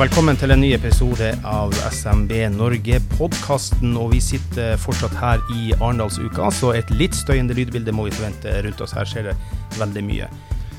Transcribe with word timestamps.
og 0.00 0.06
velkommen 0.06 0.38
til 0.40 0.48
en 0.54 0.62
ny 0.64 0.70
episode 0.72 1.26
av 1.44 1.74
SMB 1.92 2.30
Norge-podkasten. 2.54 3.90
Og 4.00 4.14
vi 4.14 4.20
sitter 4.24 4.78
fortsatt 4.80 5.12
her 5.20 5.42
i 5.52 5.74
Arendalsuka, 5.74 6.46
så 6.56 6.70
et 6.72 6.88
litt 6.94 7.18
støyende 7.18 7.52
lydbilde 7.58 7.92
må 7.92 8.06
vi 8.06 8.14
forvente 8.16 8.54
rundt 8.64 8.80
oss. 8.80 8.94
Her 8.96 9.10
skjer 9.10 9.28
det 9.28 9.34
veldig 9.76 10.04
mye. 10.06 10.28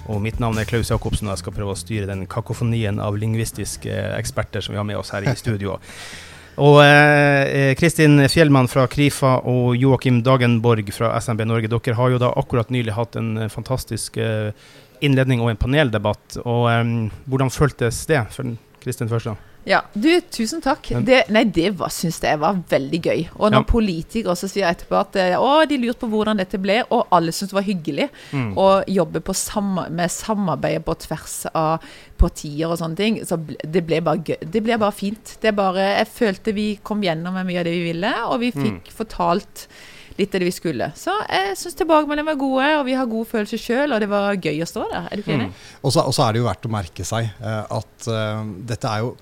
Og 0.09 0.23
mitt 0.23 0.41
navn 0.41 0.57
er 0.57 0.65
Klaus 0.65 0.89
Jacobsen, 0.89 1.29
og 1.29 1.35
jeg 1.35 1.41
skal 1.43 1.53
prøve 1.53 1.75
å 1.75 1.77
styre 1.77 2.07
den 2.09 2.23
kakofonien 2.25 2.97
av 2.97 3.19
lingvistiske 3.21 3.99
eksperter 4.15 4.65
som 4.65 4.73
vi 4.73 4.81
har 4.81 4.89
med 4.89 4.97
oss 4.97 5.13
her 5.13 5.29
i 5.29 5.35
studio. 5.43 5.77
Og 6.57 6.79
eh, 6.81 7.75
Kristin 7.77 8.25
Fjellmann 8.25 8.71
fra 8.73 8.87
Krifa 8.89 9.35
og 9.45 9.77
Joakim 9.77 10.23
Dagenborg 10.25 10.89
fra 10.97 11.13
SMB 11.21 11.45
Norge, 11.51 11.69
dere 11.69 11.99
har 11.99 12.15
jo 12.15 12.23
da 12.25 12.33
akkurat 12.41 12.73
nylig 12.73 12.97
hatt 12.97 13.21
en 13.21 13.37
fantastisk 13.53 14.17
eh, 14.17 14.49
innledning 15.05 15.45
og 15.45 15.53
en 15.53 15.61
paneldebatt. 15.61 16.41
Og 16.41 16.67
eh, 16.73 16.83
Hvordan 17.29 17.53
føltes 17.53 18.01
det 18.09 18.25
for 18.33 18.49
Kristin 18.81 19.09
først? 19.11 19.31
da? 19.31 19.51
Ja, 19.61 19.83
du, 19.93 20.09
tusen 20.33 20.61
takk. 20.63 20.87
Det, 21.05 21.19
nei, 21.29 21.43
det 21.53 21.69
syns 21.93 22.17
jeg 22.23 22.39
var 22.41 22.57
veldig 22.69 22.99
gøy. 23.05 23.19
Og 23.37 23.51
når 23.53 23.59
ja. 23.59 23.67
politikere 23.69 24.33
også 24.33 24.49
sier 24.49 24.65
etterpå 24.71 24.97
at 24.97 25.19
eh, 25.21 25.35
å, 25.37 25.61
de 25.69 25.77
lurte 25.77 26.01
på 26.01 26.09
hvordan 26.09 26.41
dette 26.41 26.57
ble, 26.61 26.79
og 26.89 27.13
alle 27.13 27.33
syntes 27.35 27.53
det 27.53 27.59
var 27.59 27.67
hyggelig 27.67 28.07
mm. 28.31 28.49
å 28.57 28.67
jobbe 28.89 29.21
sam 29.37 29.75
med 29.93 30.11
samarbeidet 30.11 30.81
på 30.87 30.97
tvers 31.05 31.37
av 31.53 31.85
partier 32.21 32.73
og 32.73 32.79
sånne 32.81 32.97
ting, 32.97 33.21
så 33.25 33.37
det 33.37 33.85
ble 33.85 34.01
bare 34.05 34.25
gøy. 34.25 34.41
Det 34.41 34.65
ble 34.65 34.81
bare 34.81 34.97
fint. 34.97 35.37
Det 35.41 35.53
bare, 35.57 35.91
Jeg 36.01 36.09
følte 36.09 36.57
vi 36.57 36.67
kom 36.81 37.05
gjennom 37.05 37.37
med 37.37 37.49
mye 37.49 37.61
av 37.61 37.69
det 37.69 37.77
vi 37.77 37.89
ville, 37.91 38.15
og 38.27 38.41
vi 38.41 38.53
mm. 38.55 38.61
fikk 38.65 38.89
mm. 38.89 38.95
fortalt 38.97 39.67
litt 40.21 40.35
av 40.35 40.43
det 40.43 40.49
vi 40.49 40.55
skulle. 40.55 40.91
Så 40.97 41.13
jeg 41.25 41.57
syns 41.59 41.77
tilbakemeldingene 41.81 42.31
var 42.31 42.39
gode, 42.39 42.71
og 42.79 42.87
vi 42.87 42.97
har 42.97 43.09
god 43.11 43.29
følelse 43.33 43.59
sjøl, 43.61 43.95
og 43.95 44.03
det 44.03 44.09
var 44.11 44.37
gøy 44.37 44.61
å 44.63 44.69
stå 44.69 44.87
der. 44.91 45.07
Er 45.07 45.17
du 45.17 45.25
ikke 45.25 45.37
enig? 45.37 45.51
Mm. 45.51 45.69
Og 45.81 45.95
så 45.97 46.27
er 46.27 46.33
det 46.33 46.43
jo 46.43 46.49
verdt 46.49 46.67
å 46.69 46.75
merke 46.77 47.07
seg 47.07 47.31
uh, 47.41 47.63
at 47.81 48.11
uh, 48.11 48.43
dette 48.71 48.91
er 48.91 49.05
jo 49.07 49.15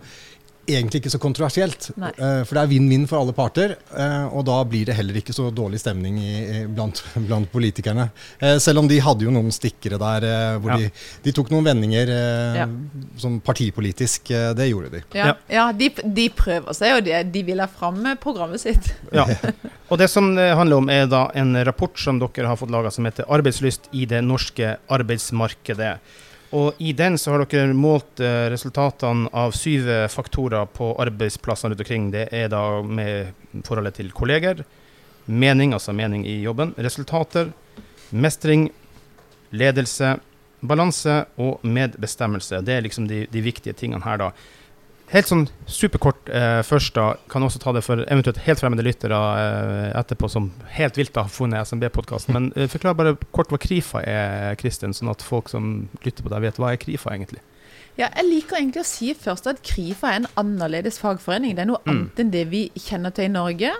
egentlig 0.69 1.01
ikke 1.01 1.11
så 1.13 1.19
kontroversielt. 1.21 1.89
Uh, 1.97 2.41
for 2.45 2.55
det 2.55 2.61
er 2.61 2.71
vinn-vinn 2.71 3.05
for 3.09 3.21
alle 3.21 3.35
parter. 3.35 3.75
Uh, 3.91 4.27
og 4.37 4.45
da 4.47 4.57
blir 4.69 4.89
det 4.89 4.95
heller 4.97 5.19
ikke 5.19 5.35
så 5.35 5.49
dårlig 5.55 5.81
stemning 5.81 6.19
i, 6.21 6.33
i, 6.39 6.61
blant, 6.67 7.01
blant, 7.27 7.49
politikerne. 7.51 8.09
Uh, 8.41 8.57
selv 8.61 8.83
om 8.83 8.89
de 8.89 8.99
hadde 9.03 9.25
jo 9.27 9.33
noen 9.33 9.51
stikkere 9.53 9.99
der 10.01 10.27
hvor 10.61 10.73
ja. 10.75 10.77
de, 10.79 10.89
de, 11.25 11.33
tok 11.35 11.51
noen 11.53 11.67
vendinger 11.67 12.11
ja. 12.59 12.67
sånn 13.19 13.39
partipolitisk. 13.45 14.31
det 14.57 14.69
gjorde 14.69 14.91
de. 14.93 15.03
Ja, 15.17 15.33
ja 15.51 15.65
de, 15.75 15.89
de, 16.03 16.29
prøver 16.35 16.75
seg, 16.77 16.99
og 16.99 17.05
de, 17.07 17.15
de 17.33 17.43
vil 17.47 17.61
ha 17.63 17.69
fram 17.71 18.01
programmet 18.21 18.63
sitt. 18.63 18.93
Ja. 19.19 19.25
Og 19.89 19.97
det 19.97 20.05
som 20.11 20.27
det 20.37 20.51
handler 20.55 20.83
om, 20.83 20.89
er 20.93 21.07
da 21.09 21.23
en 21.37 21.57
rapport 21.65 21.97
som 21.99 22.19
dere 22.21 22.47
har 22.47 22.59
fått 22.59 22.71
laga 22.71 22.91
som 22.93 23.07
heter 23.07 23.25
'Arbeidslyst 23.25 23.89
i 23.97 24.05
det 24.09 24.21
norske 24.23 24.75
arbeidsmarkedet'. 24.87 25.97
Og 26.55 26.79
I 26.81 26.93
den 26.97 27.17
så 27.21 27.35
har 27.35 27.43
dere 27.45 27.75
målt 27.77 28.21
eh, 28.25 28.47
resultatene 28.49 29.29
av 29.37 29.53
syv 29.53 29.89
faktorer 30.09 30.65
på 30.73 30.91
arbeidsplassene 31.01 31.73
rundt 31.73 31.83
omkring. 31.85 32.09
Det 32.15 32.25
er 32.33 32.49
da 32.49 32.63
med 32.81 33.61
forholdet 33.67 33.99
til 33.99 34.09
kolleger, 34.15 34.63
mening, 35.29 35.75
altså 35.77 35.93
mening 35.93 36.25
i 36.25 36.39
jobben, 36.41 36.73
resultater, 36.77 37.51
mestring, 38.09 38.69
ledelse, 39.53 40.15
balanse 40.59 41.21
og 41.37 41.61
medbestemmelse. 41.63 42.63
Det 42.65 42.75
er 42.75 42.85
liksom 42.85 43.07
de, 43.09 43.23
de 43.31 43.43
viktige 43.45 43.77
tingene 43.77 44.03
her, 44.05 44.17
da. 44.19 44.31
Helt 45.09 45.25
sånn 45.25 45.47
superkort 45.65 46.27
eh, 46.29 46.59
først, 46.65 46.93
da. 46.93 47.15
Kan 47.31 47.41
også 47.45 47.61
ta 47.63 47.73
det 47.73 47.81
for 47.81 48.03
eventuelt 48.05 48.41
helt 48.45 48.61
fremmede 48.61 48.85
lyttere 48.85 49.17
eh, 49.17 49.87
etterpå 49.97 50.29
som 50.29 50.51
helt 50.75 50.99
vilt 50.99 51.17
har 51.17 51.31
funnet 51.33 51.65
SMB-podkasten. 51.65 52.35
Men 52.35 52.51
eh, 52.53 52.69
forklar 52.69 52.97
bare 52.97 53.15
kort 53.33 53.49
hva 53.49 53.57
Krifa 53.61 54.03
er, 54.05 54.53
Kristin, 54.61 54.93
sånn 54.93 55.09
at 55.09 55.25
folk 55.25 55.49
som 55.49 55.87
lytter 56.05 56.25
på 56.25 56.33
deg, 56.33 56.45
vet 56.45 56.61
hva 56.61 56.75
er 56.75 56.81
Krifa 56.81 57.15
egentlig? 57.15 57.41
Ja, 57.97 58.11
jeg 58.13 58.27
liker 58.27 58.59
egentlig 58.59 58.83
å 58.83 58.87
si 58.87 59.09
først 59.17 59.49
at 59.49 59.63
Krifa 59.65 60.11
er 60.11 60.21
en 60.21 60.29
annerledes 60.39 61.01
fagforening. 61.01 61.57
Det 61.57 61.65
er 61.65 61.71
noe 61.71 61.81
mm. 61.81 61.89
annet 61.89 62.21
enn 62.21 62.35
det 62.35 62.45
vi 62.53 62.63
kjenner 62.77 63.15
til 63.15 63.31
i 63.31 63.33
Norge. 63.33 63.73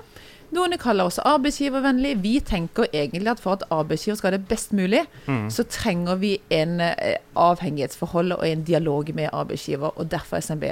Noen 0.56 0.74
kaller 0.82 1.06
oss 1.10 1.20
arbeidsgivervennlig. 1.22 2.16
Vi 2.24 2.34
tenker 2.46 2.88
egentlig 2.90 3.30
at 3.36 3.42
for 3.44 3.58
at 3.58 3.66
arbeidsgiver 3.74 4.18
skal 4.18 4.32
ha 4.32 4.38
det 4.38 4.50
best 4.50 4.74
mulig, 4.74 5.04
mm. 5.28 5.48
så 5.54 5.66
trenger 5.70 6.18
vi 6.22 6.32
en 6.54 6.80
eh, 6.82 7.20
avhengighetsforhold 7.38 8.34
og 8.40 8.46
en 8.48 8.64
dialog 8.66 9.12
med 9.16 9.30
arbeidsgiver, 9.34 9.94
og 9.96 10.10
derfor 10.12 10.42
SMB. 10.42 10.66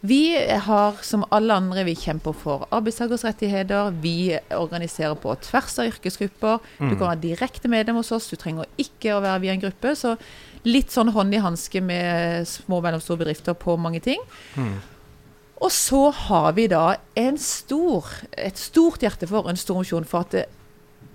Vi 0.00 0.22
har, 0.66 0.98
som 1.06 1.26
alle 1.30 1.54
andre, 1.54 1.86
vi 1.86 1.94
kjemper 1.98 2.34
for 2.36 2.66
arbeidstakers 2.70 3.24
rettigheter. 3.28 3.92
Vi 4.02 4.34
organiserer 4.56 5.14
på 5.14 5.34
tvers 5.46 5.78
av 5.78 5.92
yrkesgrupper. 5.92 6.58
Mm. 6.78 6.88
Du 6.90 6.96
kan 6.96 7.12
være 7.12 7.22
direkte 7.28 7.70
medlem 7.70 8.00
hos 8.02 8.12
oss, 8.12 8.30
du 8.30 8.36
trenger 8.36 8.66
ikke 8.80 9.14
å 9.14 9.22
være 9.22 9.44
via 9.46 9.54
en 9.54 9.62
gruppe. 9.62 9.94
Så 9.98 10.16
litt 10.66 10.94
sånn 10.94 11.12
hånd 11.14 11.34
i 11.34 11.42
hanske 11.42 11.82
med 11.82 12.48
små 12.48 12.80
og 12.80 12.88
mellomstore 12.88 13.22
bedrifter 13.22 13.54
på 13.58 13.78
mange 13.80 14.02
ting. 14.02 14.22
Mm. 14.58 14.80
Og 15.62 15.70
så 15.70 16.08
har 16.26 16.52
vi 16.58 16.66
da 16.70 16.96
stor, 17.38 18.08
et 18.34 18.58
stort 18.58 19.04
hjerte 19.04 19.28
for 19.30 19.46
en 19.48 19.60
stor 19.60 19.78
misjon 19.82 20.08
for 20.08 20.26
at 20.26 20.34
det 20.34 20.48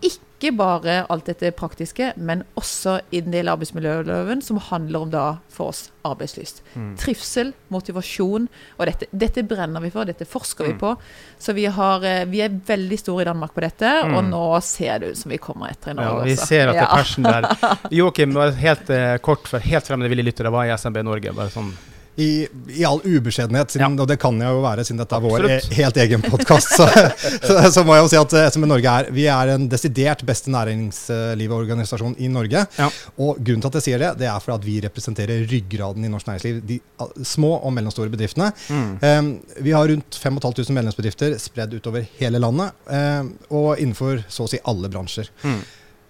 ikke 0.06 0.52
bare 0.54 1.00
alt 1.10 1.26
dette 1.26 1.50
praktiske, 1.58 2.12
men 2.22 2.44
også 2.60 3.00
i 3.10 3.24
den 3.26 3.34
del 3.34 3.48
av 3.50 3.58
arbeidsmiljøloven 3.58 4.44
som 4.46 4.60
handler 4.62 5.08
om 5.08 5.10
da 5.14 5.24
for 5.50 5.72
oss 5.72 5.88
arbeidslyst. 6.06 6.62
Mm. 6.76 6.92
Trivsel, 7.02 7.50
motivasjon. 7.74 8.46
Og 8.78 8.84
dette, 8.86 9.10
dette, 9.10 9.42
brenner 9.50 9.82
vi 9.82 9.90
for, 9.96 10.06
dette 10.06 10.30
forsker 10.30 10.68
mm. 10.68 10.70
vi 10.70 10.78
på. 10.84 10.94
Så 11.42 11.58
vi, 11.58 11.66
har, 11.74 12.06
eh, 12.06 12.22
vi, 12.30 12.44
er 12.46 12.62
veldig 12.70 13.02
store 13.02 13.26
i 13.26 13.30
Danmark 13.32 13.58
på 13.58 13.66
dette, 13.66 13.90
mm. 14.06 14.14
og 14.14 14.30
nå 14.30 14.46
ser 14.62 15.02
det 15.02 15.12
ut 15.16 15.22
som 15.24 15.34
vi 15.34 15.42
kommer 15.42 15.74
etter 15.74 15.96
i 15.96 15.98
Norge. 15.98 16.22
Ja, 16.22 16.30
vi 16.30 16.38
ser 16.38 16.70
at 16.70 16.78
det 16.78 16.86
er 16.86 16.94
passion 16.94 17.28
der. 17.28 17.52
Joakim, 17.98 18.38
helt 18.62 18.94
eh, 18.94 19.18
kort 19.26 19.50
for 19.50 19.72
helt 19.74 19.90
fremmede 19.90 20.14
ville 20.14 20.30
lyttere, 20.30 20.54
hva 20.54 20.68
er 20.68 20.78
SMB 20.78 21.02
Norge? 21.10 21.34
Bare 21.34 21.54
sånn 21.58 21.74
i, 22.18 22.48
i, 22.74 22.86
all 22.86 22.98
ubeskjedenhet, 23.04 23.72
siden, 23.72 23.94
ja. 23.94 24.02
og 24.02 24.10
det 24.10 24.18
kan 24.22 24.40
jeg 24.42 24.56
jo 24.56 24.62
være 24.64 24.86
siden 24.88 25.02
dette 25.04 25.18
er 25.18 25.22
vår 25.22 25.44
e 25.46 25.58
helt 25.78 26.00
egen 26.02 26.24
podkast, 26.26 26.74
så, 26.80 26.88
så, 27.48 27.58
så, 27.76 27.84
må 27.86 27.94
jeg 27.94 28.06
jo 28.06 28.10
si 28.10 28.20
at 28.20 28.36
SMB 28.56 28.70
Norge 28.72 28.94
er 29.02 29.12
vi 29.14 29.28
er 29.30 29.54
en 29.54 29.68
desidert 29.70 30.24
beste 30.26 30.50
næringslivsorganisasjon 30.54 32.18
i 32.18 32.32
Norge. 32.34 32.66
Ja. 32.80 32.90
Og 33.22 33.38
grunnen 33.38 33.62
til 33.62 33.70
at 33.70 33.80
jeg 33.80 33.86
sier 33.86 34.02
det, 34.02 34.12
det 34.24 34.32
er 34.32 34.42
for 34.42 34.56
at 34.58 34.66
vi 34.66 34.80
representerer 34.82 35.46
ryggraden 35.52 36.10
i 36.10 36.12
norsk 36.12 36.32
næringsliv. 36.32 36.60
De 36.66 36.80
små 37.22 37.54
og 37.60 37.76
mellomstore 37.78 38.10
bedriftene. 38.14 38.50
Mm. 38.74 38.92
Um, 39.06 39.32
vi 39.62 39.78
har 39.78 39.94
rundt 39.94 40.18
5500 40.18 40.74
medlemsbedrifter 40.74 41.38
spredd 41.42 41.78
utover 41.78 42.08
hele 42.18 42.42
landet, 42.42 42.74
um, 42.90 43.36
og 43.62 43.76
innenfor 43.78 44.26
så 44.26 44.48
å 44.48 44.52
si 44.52 44.62
alle 44.66 44.90
bransjer. 44.90 45.30
Mm. 45.46 45.62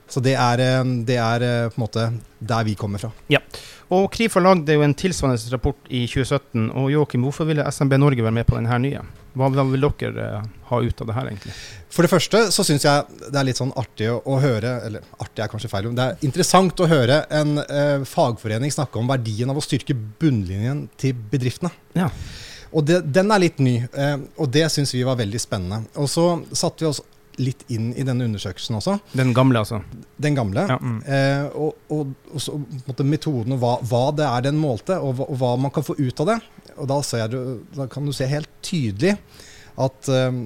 Så 0.08 0.24
det 0.24 0.38
er, 0.40 0.62
det 1.04 1.18
er, 1.20 1.44
på 1.68 1.82
en 1.82 1.84
måte 1.84 2.12
der 2.40 2.64
vi 2.64 2.78
kommer 2.80 3.02
fra. 3.02 3.12
Ja. 3.28 3.42
Og 3.94 4.10
Krifa 4.12 4.42
lagde 4.44 4.76
jo 4.76 4.84
en 4.84 4.96
tilsvarende 4.98 5.54
rapport 5.54 5.88
i 5.88 6.04
2017. 6.10 6.68
Og 6.76 6.90
Joakim, 6.92 7.24
hvorfor 7.24 7.48
ville 7.48 7.66
SMB 7.72 7.96
Norge 8.02 8.26
være 8.26 8.36
med 8.36 8.48
på 8.48 8.58
denne 8.58 8.80
nye? 8.84 9.04
Hva 9.38 9.50
vil 9.54 9.86
dere 9.86 10.26
uh, 10.42 10.48
ha 10.72 10.80
ut 10.82 11.02
av 11.04 11.08
det 11.08 11.16
her, 11.16 11.30
egentlig? 11.30 11.54
For 11.94 12.04
det 12.04 12.12
første 12.12 12.42
så 12.54 12.66
syns 12.66 12.88
jeg 12.88 13.20
det 13.28 13.38
er 13.38 13.48
litt 13.48 13.60
sånn 13.60 13.74
artig 13.78 14.10
å, 14.10 14.38
høre 14.42 14.74
Eller 14.88 15.06
artig 15.22 15.44
er 15.46 15.52
kanskje 15.52 15.70
feil, 15.72 15.88
men 15.88 16.00
det 16.00 16.08
er 16.08 16.26
interessant 16.26 16.84
å 16.84 16.90
høre 16.90 17.22
en 17.34 17.62
eh, 17.64 18.04
fagforening 18.08 18.74
snakke 18.74 19.00
om 19.00 19.10
verdien 19.10 19.54
av 19.54 19.60
å 19.60 19.64
styrke 19.64 19.96
bunnlinjen 19.96 20.88
til 21.00 21.16
bedriftene. 21.32 21.72
Ja. 21.98 22.10
Og 22.76 22.84
det, 22.90 23.00
den 23.16 23.32
er 23.32 23.44
litt 23.46 23.62
ny, 23.64 23.78
eh, 23.88 24.18
og 24.36 24.50
det 24.52 24.66
syns 24.74 24.92
vi 24.96 25.06
var 25.08 25.20
veldig 25.22 25.42
spennende. 25.42 25.86
Og 26.02 26.10
så 26.12 26.28
satte 26.52 26.84
vi 26.84 26.90
oss 26.90 27.04
litt 27.42 27.64
inn 27.74 27.92
i 27.94 28.06
denne 28.06 28.26
undersøkelsen 28.28 28.80
også. 28.80 28.98
Den 29.18 29.34
gamle, 29.38 29.62
altså? 29.62 29.82
Den 30.22 30.38
gamle. 30.38 30.64
Ja, 30.70 30.78
mm. 30.82 30.98
eh, 31.06 31.58
og, 31.58 31.90
og, 31.94 32.16
og 32.34 32.44
så, 32.44 32.56
måte, 32.88 33.06
metoden 33.08 33.58
og 33.58 33.62
hva, 33.62 33.74
hva, 33.90 34.06
det 34.18 34.26
er 34.30 34.48
den 34.50 34.58
målte, 34.62 34.98
og 34.98 35.22
og 35.28 35.36
hva, 35.42 35.54
man 35.62 35.74
kan 35.74 35.86
få 35.86 35.98
ut 36.00 36.24
av 36.24 36.32
det. 36.34 36.40
Og 36.78 36.90
da, 36.90 37.02
du, 37.32 37.38
da 37.78 37.88
kan 37.92 38.06
du 38.06 38.14
se 38.16 38.28
helt 38.30 38.50
tydelig 38.66 39.16
at 39.78 40.10
eh, 40.10 40.40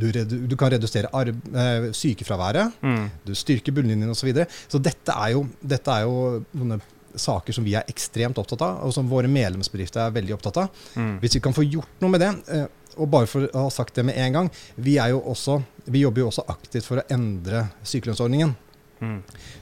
du, 0.00 0.10
redu, 0.12 0.36
du, 0.50 0.56
kan 0.60 0.72
redusere 0.74 1.10
arb, 1.16 1.40
eh, 1.56 1.88
sykefraværet, 1.96 2.76
mm. 2.84 3.06
du 3.24 3.32
styrker 3.36 3.76
bunnlinjen 3.76 4.12
osv. 4.12 4.20
Så, 4.20 4.28
videre. 4.28 4.50
så 4.68 4.82
dette 4.82 5.16
er 5.16 5.32
jo, 5.36 5.46
dette 5.64 5.96
er 5.96 6.04
jo 6.04 6.44
noen 6.60 6.84
saker 7.16 7.56
som 7.56 7.64
vi 7.64 7.74
er 7.78 7.88
ekstremt 7.88 8.38
opptatt 8.40 8.62
av, 8.64 8.82
og 8.84 8.92
som 8.94 9.08
våre 9.08 9.30
medlemsbedrifter 9.32 10.04
er 10.04 10.16
veldig 10.16 10.36
opptatt 10.36 10.60
av. 10.66 10.82
Mm. 11.00 11.14
Hvis 11.22 11.38
vi 11.38 11.42
kan 11.46 11.56
få 11.56 11.64
gjort 11.64 12.02
noe 12.04 12.12
med 12.12 12.22
det, 12.22 12.32
uh, 12.52 12.66
og 12.96 13.10
bare 13.12 13.28
for 13.30 13.48
å 13.48 13.66
ha 13.66 13.72
sagt 13.72 13.96
det 13.98 14.06
med 14.08 14.18
en 14.20 14.38
gang, 14.40 14.52
vi, 14.76 14.98
også, 15.00 15.60
vi 15.84 16.04
jobber 16.04 16.24
jo 16.24 16.30
også 16.30 16.46
aktivt 16.52 16.88
for 16.88 17.02
å 17.02 17.08
endre 17.12 17.66
sykelønnsordningen. 17.84 18.54
Mm. 19.00 19.18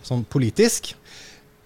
Sånn 0.07 0.23
politisk. 0.31 0.95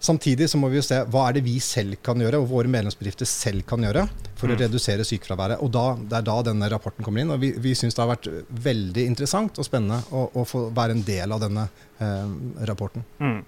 Samtidig 0.01 0.47
så 0.51 0.59
må 0.61 0.69
vi 0.71 0.79
jo 0.79 0.85
se 0.87 1.01
hva 1.11 1.25
er 1.27 1.37
det 1.37 1.43
vi 1.43 1.57
selv 1.63 1.99
kan 2.07 2.21
gjøre, 2.23 2.39
og 2.39 2.51
våre 2.53 2.71
medlemsbedrifter 2.71 3.27
selv 3.27 3.65
kan 3.67 3.83
gjøre 3.83 4.05
for 4.39 4.47
mm. 4.47 4.53
å 4.55 4.59
redusere 4.61 5.07
sykefraværet. 5.07 5.63
Og 5.65 5.73
da, 5.75 5.87
Det 5.99 6.21
er 6.21 6.29
da 6.29 6.37
denne 6.47 6.69
rapporten 6.71 7.07
kommer 7.07 7.25
inn. 7.25 7.33
og 7.35 7.43
Vi, 7.43 7.51
vi 7.59 7.75
syns 7.79 7.99
det 7.99 8.05
har 8.05 8.13
vært 8.13 8.29
veldig 8.69 9.07
interessant 9.11 9.59
og 9.59 9.67
spennende 9.67 9.99
å, 10.15 10.29
å 10.39 10.47
få 10.47 10.69
være 10.75 10.95
en 10.95 11.03
del 11.07 11.35
av 11.35 11.43
denne 11.43 11.67
eh, 11.99 12.37
rapporten. 12.71 13.03
Mm. 13.19 13.41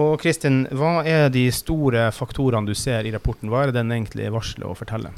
Og 0.00 0.14
Kristin, 0.22 0.62
hva 0.72 1.00
er 1.04 1.28
de 1.34 1.48
store 1.52 2.08
faktorene 2.14 2.70
du 2.70 2.78
ser 2.78 3.04
i 3.04 3.12
rapporten? 3.12 3.50
Hva 3.52 3.64
er 3.64 3.70
det 3.70 3.82
den 3.82 3.92
egentlig 3.92 4.30
varsler 4.32 4.70
og 4.70 4.78
forteller? 4.80 5.12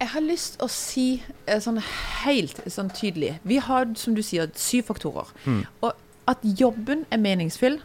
Jeg 0.00 0.12
har 0.12 0.24
lyst 0.24 0.58
å 0.60 0.68
si 0.68 1.22
eh, 1.46 1.60
sånn 1.62 1.80
helt 2.22 2.58
sånn 2.68 2.90
tydelig 2.92 3.38
Vi 3.48 3.60
har, 3.64 3.88
som 3.96 4.16
du 4.16 4.22
sier, 4.24 4.50
syv 4.58 4.90
faktorer. 4.90 5.30
Mm. 5.46 5.62
Og 5.86 5.92
at 6.28 6.42
jobben 6.42 7.06
er 7.14 7.22
meningsfull, 7.22 7.78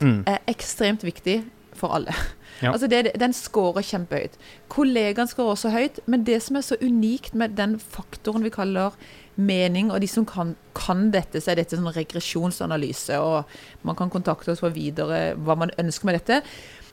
mm. 0.00 0.22
er 0.30 0.38
ekstremt 0.50 1.04
viktig 1.04 1.42
for 1.78 1.94
alle. 1.94 2.14
Ja. 2.62 2.72
Altså 2.72 2.88
det, 2.90 3.12
den 3.20 3.34
scorer 3.36 3.84
kjempehøyt. 3.86 4.38
Kollegaen 4.72 5.28
scorer 5.30 5.54
også 5.54 5.70
høyt, 5.70 6.00
men 6.10 6.24
det 6.26 6.40
som 6.42 6.58
er 6.58 6.64
så 6.66 6.78
unikt 6.82 7.36
med 7.38 7.54
den 7.58 7.76
faktoren 7.78 8.42
vi 8.42 8.50
kaller 8.54 8.96
mening, 9.38 9.92
og 9.94 10.00
de 10.02 10.08
som 10.10 10.26
kan, 10.26 10.56
kan 10.74 11.12
dette, 11.14 11.38
så 11.38 11.52
er 11.52 11.60
dette 11.60 11.78
sånn 11.78 11.92
regresjonsanalyse. 11.94 13.20
og 13.22 13.86
Man 13.86 13.98
kan 13.98 14.10
kontakte 14.10 14.50
oss 14.54 14.64
for 14.64 14.74
videre 14.74 15.36
hva 15.38 15.54
man 15.58 15.74
ønsker 15.78 16.10
med 16.10 16.18
dette. 16.18 16.40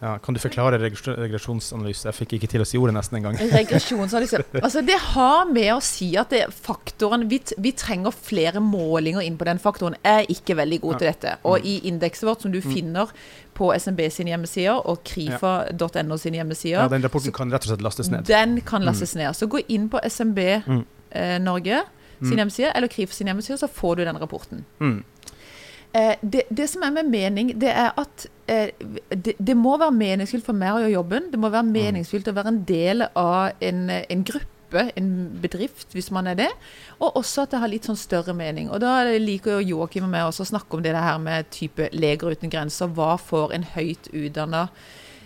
Ja, 0.01 0.17
kan 0.19 0.33
du 0.35 0.39
forklare 0.43 0.77
regres- 0.81 1.05
regresjonsanalyse? 1.07 2.05
Jeg 2.09 2.15
fikk 2.17 2.33
ikke 2.37 2.47
til 2.51 2.61
å 2.61 2.65
si 2.67 2.77
ordet 2.77 2.93
nesten 2.97 3.17
engang. 3.19 3.37
Regresjonsanalyse. 3.39 4.41
Altså, 4.65 4.81
det 4.85 4.97
har 5.15 5.45
med 5.51 5.71
å 5.73 5.79
si 5.81 6.09
at 6.19 6.29
det, 6.33 6.43
faktoren 6.51 7.27
vi, 7.31 7.39
vi 7.63 7.71
trenger 7.71 8.11
flere 8.11 8.59
målinger 8.63 9.23
inn 9.23 9.37
på 9.39 9.45
den 9.47 9.59
faktoren. 9.63 9.95
Jeg 10.03 10.25
er 10.25 10.31
ikke 10.35 10.57
veldig 10.59 10.81
god 10.83 10.99
til 10.99 11.07
dette. 11.11 11.35
Og 11.47 11.63
i 11.65 11.77
indekset 11.87 12.27
vårt, 12.27 12.41
som 12.43 12.51
du 12.51 12.59
finner 12.61 13.11
på 13.55 13.71
SMB 13.79 14.01
sine 14.11 14.33
hjemmesider 14.33 14.81
og 14.83 15.03
krifa.no 15.07 16.17
sine 16.19 16.41
hjemmesider, 16.41 16.81
Ja, 16.83 16.87
den 16.91 17.03
rapporten 17.05 17.31
kan 17.35 17.51
rett 17.53 17.63
og 17.65 17.71
slett 17.73 17.81
lastes 17.85 18.09
ned. 18.11 18.25
den 18.27 18.59
kan 18.67 18.83
lastes 18.83 19.15
ned. 19.15 19.31
Så 19.35 19.47
gå 19.47 19.63
inn 19.69 19.87
på 19.89 19.99
SMB 20.03 20.39
Mm. 20.67 20.85
eh, 21.11 21.37
Norge 21.39 21.83
sin 22.19 22.31
Mm. 22.33 22.37
hjemmeside, 22.37 22.71
eller 22.75 22.87
Krif 22.87 23.11
sin 23.13 23.27
hjemmeside, 23.27 23.57
så 23.59 23.67
får 23.67 23.95
du 23.97 24.05
den 24.05 24.15
rapporten. 24.17 24.63
Mm. 24.79 25.03
Eh, 25.95 26.15
det, 26.21 26.41
det 26.49 26.67
som 26.67 26.83
er 26.83 26.91
med 26.91 27.07
mening, 27.07 27.53
det 27.61 27.69
er 27.71 27.93
at 27.95 28.25
eh, 28.51 28.73
det, 29.09 29.37
det 29.39 29.55
må 29.55 29.77
være 29.79 29.95
meningsfylt 29.95 30.43
for 30.43 30.57
meg 30.57 30.75
å 30.75 30.81
gjøre 30.83 30.97
jobben. 30.97 31.29
Det 31.31 31.39
må 31.39 31.51
være 31.53 31.69
meningsfylt 31.69 32.27
å 32.27 32.35
være 32.35 32.51
en 32.51 32.65
del 32.67 33.05
av 33.07 33.63
en, 33.63 33.87
en 33.93 34.25
gruppe, 34.27 34.89
en 34.99 35.13
bedrift, 35.39 35.87
hvis 35.95 36.11
man 36.11 36.27
er 36.27 36.35
det. 36.41 36.49
Og 36.99 37.21
også 37.21 37.45
at 37.45 37.55
det 37.55 37.63
har 37.63 37.71
litt 37.71 37.87
sånn 37.87 37.99
større 37.99 38.35
mening. 38.35 38.67
Og 38.67 38.83
da 38.83 38.97
liker 39.21 39.55
jo 39.55 39.77
Joakim 39.77 40.09
og 40.09 40.11
meg 40.17 40.27
også 40.27 40.43
å 40.43 40.51
snakke 40.51 40.75
om 40.75 40.83
det 40.83 40.97
her 40.97 41.21
med 41.21 41.47
type 41.55 41.87
Leger 41.95 42.35
uten 42.35 42.51
grenser. 42.51 42.91
Hva 42.91 43.15
får 43.21 43.55
en 43.55 43.69
høyt 43.77 44.11
utdanna 44.11 44.67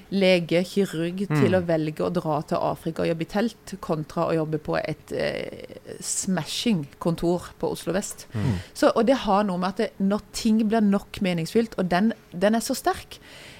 lege, 0.10 0.62
kirurg, 0.66 1.26
til 1.30 1.56
å 1.56 1.62
velge 1.66 2.04
å 2.06 2.12
dra 2.14 2.40
til 2.50 2.62
Afrika 2.70 3.04
og 3.04 3.12
jobbe 3.12 3.26
i 3.26 3.30
telt, 3.30 3.74
kontra 3.84 4.26
å 4.30 4.36
jobbe 4.40 4.60
på 4.64 4.78
et 4.80 5.14
eh, 5.14 5.78
smashing-kontor 6.06 7.52
på 7.62 7.70
Oslo 7.76 7.94
vest. 7.96 8.26
Så, 8.74 8.90
og 8.90 9.06
det 9.10 9.20
har 9.26 9.46
noe 9.48 9.62
med 9.62 9.76
at 9.76 9.84
det, 9.84 9.90
når 10.02 10.26
ting 10.36 10.64
blir 10.66 10.86
nok 10.86 11.22
meningsfylt, 11.26 11.78
og 11.78 11.92
den, 11.92 12.14
den 12.32 12.58
er 12.58 12.66
så 12.66 12.78
sterk 12.78 13.20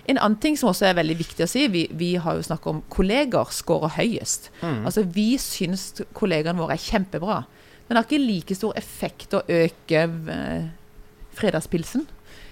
En 0.10 0.18
annen 0.18 0.40
ting 0.42 0.56
som 0.58 0.72
også 0.72 0.88
er 0.88 0.96
veldig 0.98 1.20
viktig 1.20 1.46
å 1.46 1.50
si, 1.50 1.68
vi, 1.70 1.84
vi 1.94 2.16
har 2.18 2.34
jo 2.34 2.46
snakket 2.48 2.72
om 2.72 2.80
kolleger 2.90 3.52
scorer 3.54 3.92
høyest. 3.94 4.48
Mm. 4.64 4.80
Altså 4.90 5.04
Vi 5.06 5.28
syns 5.38 5.84
kollegaene 6.18 6.58
våre 6.58 6.74
er 6.74 6.82
kjempebra. 6.82 7.44
Men 7.86 7.94
det 7.94 8.00
har 8.00 8.08
ikke 8.08 8.22
like 8.24 8.58
stor 8.58 8.74
effekt 8.80 9.36
å 9.38 9.44
øke 9.46 10.02
eh, 10.34 10.66
fredagspilsen. 11.38 12.08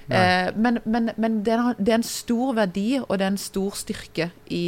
Eh, 0.09 0.51
men 0.55 0.79
men, 0.85 1.09
men 1.17 1.41
det, 1.43 1.53
er, 1.53 1.73
det 1.79 1.89
er 1.91 1.95
en 2.01 2.03
stor 2.03 2.53
verdi, 2.55 2.99
og 3.01 3.17
det 3.19 3.25
er 3.25 3.33
en 3.35 3.41
stor 3.41 3.71
styrke 3.75 4.29
i 4.49 4.67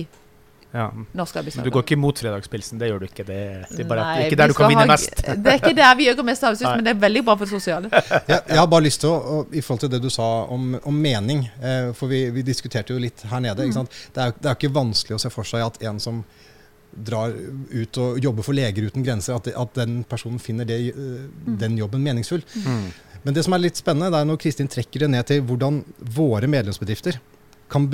Ja. 0.71 0.91
norsk 1.17 1.33
Du 1.63 1.69
går 1.71 1.81
ikke 1.81 1.95
imot 1.97 2.19
fredagspilsen, 2.21 2.77
det 2.77 2.89
gjør 2.91 2.99
du 2.99 3.05
ikke. 3.07 3.23
Det, 3.25 3.37
det 3.71 3.79
er 3.79 3.87
bare 3.89 4.03
Nei, 4.03 4.25
ikke 4.25 4.29
vi 4.29 4.35
der 4.35 4.47
du 4.47 4.53
kan 4.53 4.69
vinne 4.69 4.83
ha- 4.83 4.91
mest. 4.91 5.15
Det 5.25 5.47
er 5.47 5.57
ikke 5.57 5.73
der 5.75 5.95
vi 5.97 6.05
gjør 6.05 6.23
mest 6.23 6.43
arbeidslyst, 6.43 6.75
men 6.75 6.85
det 6.85 6.91
er 6.93 6.99
veldig 6.99 7.23
bra 7.25 7.35
for 7.39 7.45
det 7.45 7.53
sosiale. 7.55 7.89
Jeg, 8.29 8.41
jeg 8.49 8.57
har 8.59 8.67
bare 8.67 8.83
lyst 8.85 9.01
til 9.01 9.09
å, 9.09 9.39
i 9.49 9.61
forhold 9.65 9.79
til 9.79 9.89
det 9.95 10.01
du 10.03 10.09
sa 10.13 10.27
om, 10.45 10.75
om 10.85 10.93
mening, 10.93 11.47
eh, 11.63 11.89
for 11.97 12.07
vi, 12.07 12.29
vi 12.29 12.43
diskuterte 12.45 12.93
jo 12.93 12.99
litt 13.01 13.23
her 13.31 13.39
nede. 13.41 13.65
Ikke 13.65 13.79
sant? 13.79 13.97
Det, 14.13 14.21
er, 14.27 14.35
det 14.37 14.45
er 14.51 14.59
ikke 14.59 14.73
vanskelig 14.77 15.17
å 15.17 15.23
se 15.25 15.31
for 15.33 15.43
seg 15.43 15.65
at 15.65 15.81
en 15.89 15.97
som 15.99 16.21
drar 16.91 17.33
ut 17.71 17.99
og 18.01 18.19
jobber 18.23 18.45
for 18.45 18.57
Leger 18.57 18.89
uten 18.89 19.05
grenser, 19.05 19.37
at, 19.37 19.49
det, 19.49 19.55
at 19.59 19.75
den 19.77 20.01
personen 20.09 20.41
finner 20.41 20.67
det, 20.67 20.79
eh, 20.89 21.27
den 21.61 21.77
jobben 21.79 22.03
meningsfull. 22.05 22.43
Mm. 22.65 22.87
Men 23.23 23.35
det 23.35 23.43
som 23.45 23.55
er 23.55 23.63
litt 23.63 23.79
spennende, 23.79 24.11
det 24.13 24.21
er 24.21 24.29
når 24.29 24.39
Kristin 24.41 24.71
trekker 24.71 25.05
det 25.05 25.11
ned 25.11 25.27
til 25.29 25.43
hvordan 25.45 25.83
våre 26.15 26.49
medlemsbedrifter 26.49 27.19
kan, 27.69 27.85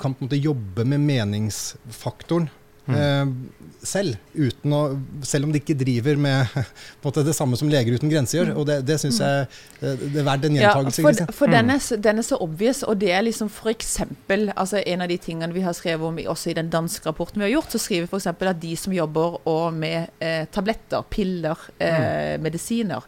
kan 0.00 0.14
på 0.14 0.24
en 0.24 0.26
måte 0.26 0.40
jobbe 0.40 0.84
med 0.88 1.00
meningsfaktoren 1.00 2.50
Mm. 2.86 2.94
eh, 2.94 3.60
selv, 3.84 4.16
uten 4.34 4.72
å, 4.76 4.78
selv 5.24 5.44
om 5.46 5.52
de 5.52 5.60
ikke 5.60 5.76
driver 5.76 6.16
med 6.20 6.46
på 6.54 6.60
en 6.60 7.06
måte, 7.06 7.24
det 7.24 7.34
samme 7.36 7.56
som 7.56 7.68
Leger 7.68 7.96
uten 7.96 8.10
grenser 8.12 8.38
gjør. 8.42 8.50
Og 8.60 8.66
det, 8.68 8.76
det 8.88 8.98
syns 9.00 9.18
jeg 9.20 9.46
eh, 9.80 9.96
det 10.04 10.20
er 10.20 10.26
verdt 10.28 10.44
en 10.48 10.56
gjentagelse 10.58 11.00
Ja, 11.04 11.08
for, 11.08 11.32
for 11.32 11.46
Mm. 11.48 11.52
den, 11.56 11.70
er, 11.70 11.78
så- 11.84 11.96
den 12.00 12.18
er 12.18 12.26
så 12.28 12.36
obvious, 12.44 12.82
og 12.84 12.98
det 13.00 13.10
er 13.16 13.22
liksom 13.24 13.48
for 13.52 13.70
eksempel 13.72 14.50
altså 14.56 14.82
En 14.86 15.00
av 15.04 15.08
de 15.08 15.16
tingene 15.18 15.52
vi 15.52 15.60
har 15.64 15.72
skrevet 15.76 16.04
om 16.04 16.16
også 16.16 16.50
i 16.50 16.54
den 16.60 16.68
danske 16.72 17.06
rapporten 17.08 17.40
vi 17.40 17.48
har 17.50 17.54
gjort, 17.60 17.72
så 17.72 17.78
skriver 17.80 18.06
vi 18.08 18.16
f.eks. 18.16 18.26
at 18.26 18.60
de 18.60 18.74
som 18.76 18.92
jobber 18.92 19.38
og 19.48 19.72
med 19.72 20.10
eh, 20.20 20.44
tabletter, 20.52 21.02
piller, 21.10 21.56
Mm. 21.80 21.86
eh, 21.88 22.36
medisiner 22.40 23.02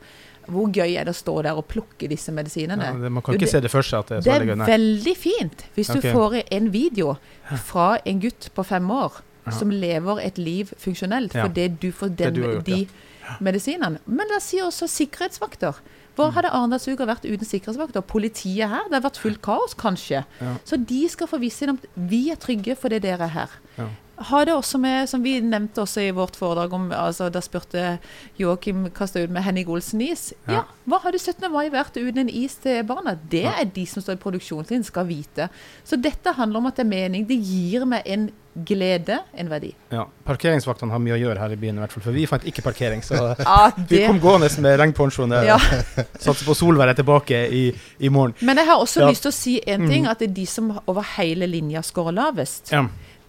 Hvor 0.46 0.68
gøy 0.70 0.92
er 0.96 1.04
det 1.04 1.10
å 1.10 1.18
stå 1.18 1.42
der 1.42 1.56
og 1.58 1.66
plukke 1.66 2.06
disse 2.08 2.30
medisinene? 2.32 2.84
Ja, 2.84 2.92
det, 3.02 3.10
man 3.10 3.22
kan 3.22 3.34
Jo, 3.34 3.38
ikke 3.40 3.46
det- 3.48 3.50
se 3.50 3.60
det 3.60 3.70
for 3.70 3.82
seg 3.82 3.98
at 3.98 4.08
det 4.08 4.16
er 4.16 4.20
så 4.20 4.24
Det 4.24 4.32
veldig 4.34 4.46
er 4.46 4.54
gøy. 4.54 4.58
Nei. 4.60 4.66
veldig 4.70 5.16
fint 5.18 5.64
hvis 5.74 5.90
Ok. 5.90 6.00
du 6.02 6.12
får 6.14 6.36
en 6.52 6.70
video 6.70 7.16
fra 7.64 7.98
en 8.06 8.20
gutt 8.20 8.50
på 8.54 8.64
fem 8.64 8.90
år. 8.90 9.22
Som 9.52 9.70
lever 9.70 10.18
et 10.26 10.38
liv 10.38 10.72
funksjonelt 10.78 11.34
Ja. 11.34 11.46
fordi 11.46 11.68
du 11.68 11.92
får 11.92 12.16
den, 12.16 12.34
du 12.34 12.40
gjort, 12.42 12.64
de 12.64 12.88
medisinene. 13.40 13.98
Men 14.06 14.26
det 14.32 14.42
sier 14.42 14.64
også 14.66 14.86
sikkerhetsvakter. 14.88 15.72
Mm. 15.80 15.92
Hvor 16.16 16.30
hadde 16.32 16.48
Arendalsuka 16.48 17.04
vært 17.04 17.26
uten 17.28 17.44
sikkerhetsvakter? 17.44 18.00
Politiet 18.00 18.68
her? 18.70 18.86
Det 18.88 18.94
har 18.96 19.04
vært 19.04 19.18
fullt 19.20 19.42
kaos, 19.42 19.74
kanskje. 19.76 20.24
Ja. 20.40 20.54
Så 20.64 20.78
de 20.82 21.08
skal 21.08 21.26
få 21.28 21.38
visse 21.42 21.68
om 21.68 21.76
at 21.76 21.86
vi 21.94 22.30
er 22.32 22.36
trygge 22.40 22.76
fordi 22.76 22.98
dere 23.04 23.24
er 23.28 23.34
her. 23.34 23.50
Ja. 23.76 23.88
Ha 24.18 24.44
det 24.48 24.54
også 24.54 24.78
med, 24.80 25.08
som 25.10 25.22
vi 25.22 25.40
nevnte 25.44 25.82
også 25.82 26.00
i 26.00 26.10
vårt 26.16 26.36
foredrag 26.36 26.72
om 26.72 26.86
altså 26.90 27.26
Da 27.30 27.40
spurte 27.44 27.98
Joakim 28.40 28.86
kasta 28.96 29.20
ut 29.20 29.30
med 29.30 29.42
Henning 29.44 29.68
Olsen-is. 29.68 30.32
Ja. 30.46 30.52
Ja, 30.52 30.62
hva 30.88 31.02
hadde 31.04 31.18
17. 31.20 31.50
mai 31.52 31.68
vært 31.70 31.98
uten 32.00 32.18
en 32.24 32.28
is 32.32 32.54
til 32.62 32.82
barna? 32.88 33.12
Det 33.28 33.44
er 33.44 33.64
de 33.74 33.84
som 33.86 34.00
står 34.02 34.16
i 34.16 34.22
produksjonslinjen, 34.22 34.84
skal 34.88 35.04
vite. 35.06 35.48
Så 35.84 35.96
dette 36.00 36.32
handler 36.32 36.58
om 36.62 36.66
at 36.66 36.76
det 36.76 36.86
er 36.86 36.90
mening. 36.94 37.26
Det 37.28 37.36
gir 37.44 37.84
meg 37.84 38.02
en 38.06 38.30
glede, 38.56 39.18
en 39.36 39.50
verdi. 39.52 39.74
Ja. 39.92 40.06
Parkeringsvaktene 40.24 40.90
har 40.94 41.00
mye 41.04 41.12
å 41.12 41.20
gjøre 41.20 41.42
her 41.42 41.52
i 41.52 41.58
byen, 41.60 41.76
i 41.76 41.82
hvert 41.84 41.92
fall, 41.92 42.02
for 42.06 42.16
vi 42.16 42.24
fant 42.30 42.44
ikke 42.48 42.62
parkering. 42.64 43.02
Så 43.04 43.18
ah, 43.44 43.68
vi 43.90 44.06
kom 44.06 44.16
gående 44.22 44.48
med 44.64 44.78
regnponchoen 44.80 45.28
der. 45.34 45.44
ja. 45.50 45.58
Satser 46.24 46.46
på 46.48 46.54
solvær 46.56 46.88
er 46.88 46.96
tilbake 46.96 47.42
i, 47.52 47.66
i 48.00 48.08
morgen. 48.08 48.32
Men 48.40 48.56
jeg 48.62 48.70
har 48.70 48.80
også 48.80 49.02
Ja. 49.04 49.10
lyst 49.12 49.26
til 49.28 49.34
å 49.34 49.36
si 49.36 49.58
en 49.66 49.84
ting, 49.90 50.04
Mhm. 50.06 50.10
at 50.10 50.18
det 50.24 50.30
er 50.30 50.34
de 50.40 50.46
som 50.46 50.72
over 50.86 51.04
hele 51.18 51.46
linja 51.46 51.82
scorer 51.84 52.16
lavest. 52.16 52.72
Ja. 52.72 52.86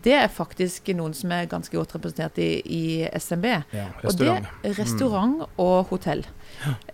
Det 0.07 0.15
er 0.15 0.29
faktisk 0.31 0.87
noen 0.95 1.15
som 1.17 1.33
er 1.35 1.49
ganske 1.51 1.75
godt 1.75 1.97
representert 1.97 2.39
i, 2.39 2.61
i 2.63 2.83
SMB. 3.11 3.47
ja 3.75 3.89
Og 4.07 4.15
det 4.19 4.29
er 4.31 4.77
restaurant 4.77 5.43
og 5.59 5.91
hotell. 5.91 6.23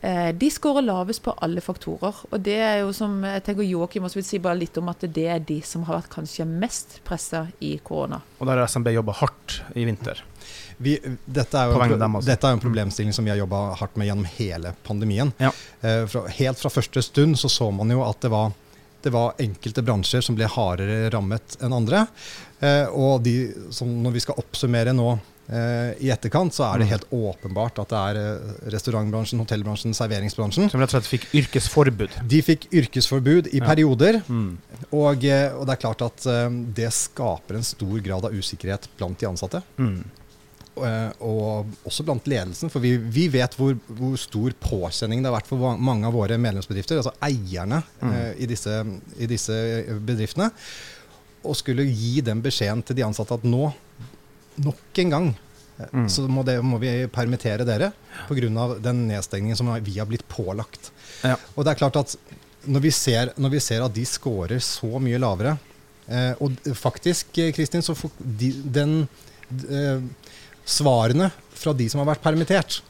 Eh, 0.01 0.31
de 0.33 0.49
scorer 0.51 0.85
lavest 0.85 1.21
på 1.23 1.35
alle 1.45 1.61
faktorer. 1.61 2.23
Og 2.31 2.41
det 2.41 2.57
er 2.57 2.79
jo 2.81 2.89
som 2.95 3.19
jeg 3.27 3.45
tenker 3.45 3.67
Joakim 3.67 4.07
også 4.07 4.19
vil 4.19 4.27
si 4.27 4.41
bare 4.41 4.57
litt 4.63 4.77
om 4.81 4.89
at 4.89 5.05
det 5.05 5.27
er 5.29 5.45
de 5.45 5.59
som 5.65 5.85
har 5.87 6.01
vært 6.01 6.11
kanskje 6.15 6.47
mest 6.49 6.99
pressa 7.07 7.45
i 7.61 7.75
korona. 7.85 8.23
Og 8.39 8.49
der 8.49 8.63
har 8.63 8.71
SMB 8.71 8.95
jobba 8.95 9.15
hardt 9.21 9.61
i 9.77 9.85
vinter. 9.87 10.23
Vi, 10.83 10.97
dette, 11.25 11.59
er 11.59 11.69
jo 11.69 11.79
en, 11.79 11.93
dem, 11.99 12.17
altså. 12.17 12.27
dette 12.27 12.47
er 12.47 12.53
jo 12.53 12.57
en 12.57 12.63
problemstilling 12.65 13.15
som 13.15 13.25
vi 13.25 13.31
har 13.31 13.39
jobba 13.39 13.61
hardt 13.79 13.95
med 13.99 14.09
gjennom 14.09 14.27
hele 14.35 14.73
pandemien. 14.83 15.31
Ja. 15.37 15.53
Eh, 15.85 16.03
fra, 16.09 16.25
helt 16.39 16.59
fra 16.59 16.73
første 16.73 17.05
stund 17.05 17.37
så 17.39 17.51
så 17.51 17.69
man 17.71 17.93
jo 17.93 18.01
at 18.03 18.19
det 18.25 18.33
var, 18.33 18.51
det 19.03 19.11
var 19.13 19.35
enkelte 19.43 19.83
bransjer 19.85 20.23
som 20.25 20.35
ble 20.37 20.47
hardere 20.49 21.09
rammet 21.13 21.57
enn 21.63 21.75
andre. 21.75 22.05
Eh, 22.63 22.87
og 22.89 23.21
de, 23.25 23.51
som 23.75 23.89
når 24.03 24.15
vi 24.15 24.21
skal 24.23 24.37
oppsummere 24.39 24.93
nå 24.95 25.09
eh, 25.51 25.91
i 25.99 26.09
etterkant, 26.13 26.55
så 26.55 26.63
er 26.69 26.79
det 26.79 26.87
Mm. 26.87 26.91
helt 26.93 27.07
åpenbart 27.11 27.79
at 27.83 27.89
det 27.91 27.99
er 27.99 28.19
eh, 28.21 28.53
restaurantbransjen, 28.71 29.41
hotellbransjen, 29.43 29.93
serveringsbransjen. 29.97 30.69
Som 30.71 30.79
rett 30.79 30.93
og 30.93 31.01
slett 31.03 31.11
fikk 31.11 31.27
yrkesforbud. 31.41 32.15
De 32.31 32.41
fikk 32.41 32.69
yrkesforbud 32.71 33.51
i 33.53 33.59
Ja. 33.59 33.65
perioder. 33.67 34.21
Mm. 34.29 34.57
Og, 34.91 35.19
og 35.19 35.19
det 35.67 35.75
er 35.75 35.81
klart 35.83 36.01
at 36.07 36.23
det 36.75 36.91
skaper 36.95 37.55
en 37.59 37.63
stor 37.67 37.99
grad 37.99 38.23
av 38.25 38.31
usikkerhet 38.31 38.87
blant 38.97 39.19
de 39.19 39.27
ansatte. 39.27 39.61
Mm. 39.77 40.03
Eh, 40.73 41.11
og 41.21 41.67
også 41.85 42.01
blant 42.07 42.25
ledelsen, 42.25 42.71
for 42.73 42.81
vi, 42.81 42.95
vi 42.97 43.27
vet 43.29 43.53
hvor, 43.59 43.75
hvor 43.93 44.15
stor 44.17 44.55
påkjenning 44.63 45.21
det 45.21 45.29
har 45.29 45.35
vært 45.35 45.49
for 45.51 45.77
mange 45.77 46.07
av 46.09 46.15
våre 46.17 46.39
medlemsbedrifter, 46.41 46.97
altså 46.97 47.13
eierne 47.21 47.83
Mm. 48.01 48.11
eh, 48.13 48.31
i, 48.41 48.47
disse, 48.49 48.73
i 49.21 49.27
disse 49.29 49.53
bedriftene, 50.01 50.47
og 51.45 51.55
skulle 51.59 51.85
gi 51.85 52.21
den 52.25 52.41
beskjeden 52.41 52.81
til 52.87 52.97
de 52.97 53.05
ansatte 53.05 53.37
at 53.37 53.45
nå, 53.45 53.67
nok 54.65 55.01
en 55.03 55.13
gang, 55.13 55.27
eh, 55.77 55.91
Mm. 55.93 56.07
så 56.09 56.25
må, 56.27 56.43
det, 56.45 56.57
må 56.65 56.79
vi 56.81 57.05
permittere 57.07 57.65
dere 57.69 57.91
pga. 58.27 58.79
den 58.81 59.07
nedstengningen 59.11 59.57
som 59.57 59.69
vi 59.83 59.99
har 59.99 60.05
blitt 60.09 60.25
pålagt. 60.27 60.89
Ja. 61.23 61.35
Og 61.55 61.65
det 61.65 61.71
er 61.75 61.81
klart 61.83 61.95
at 62.01 62.15
når 62.65 62.81
vi 62.81 62.91
ser, 62.91 63.33
når 63.37 63.49
vi 63.51 63.59
ser 63.59 63.83
at 63.85 63.93
de 63.93 64.05
scorer 64.05 64.57
så 64.63 64.99
mye 64.99 65.19
lavere 65.19 65.57
eh, 66.07 66.33
Og 66.39 66.51
faktisk, 66.75 67.37
eh, 67.37 67.51
Kristin, 67.51 67.81
så 67.83 67.93
den 68.23 69.07
eh, 69.69 69.99
Svarene 70.65 71.31
fra 71.53 71.73
de 71.75 71.89
som 71.91 71.99
har 72.03 72.07
vært 72.13 72.23
permittert, 72.23 72.81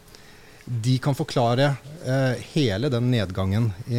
de 0.63 0.93
kan 1.03 1.11
forklare 1.11 1.65
eh, 2.07 2.39
hele 2.53 2.87
den 2.87 3.09
nedgangen 3.11 3.65
i, 3.91 3.97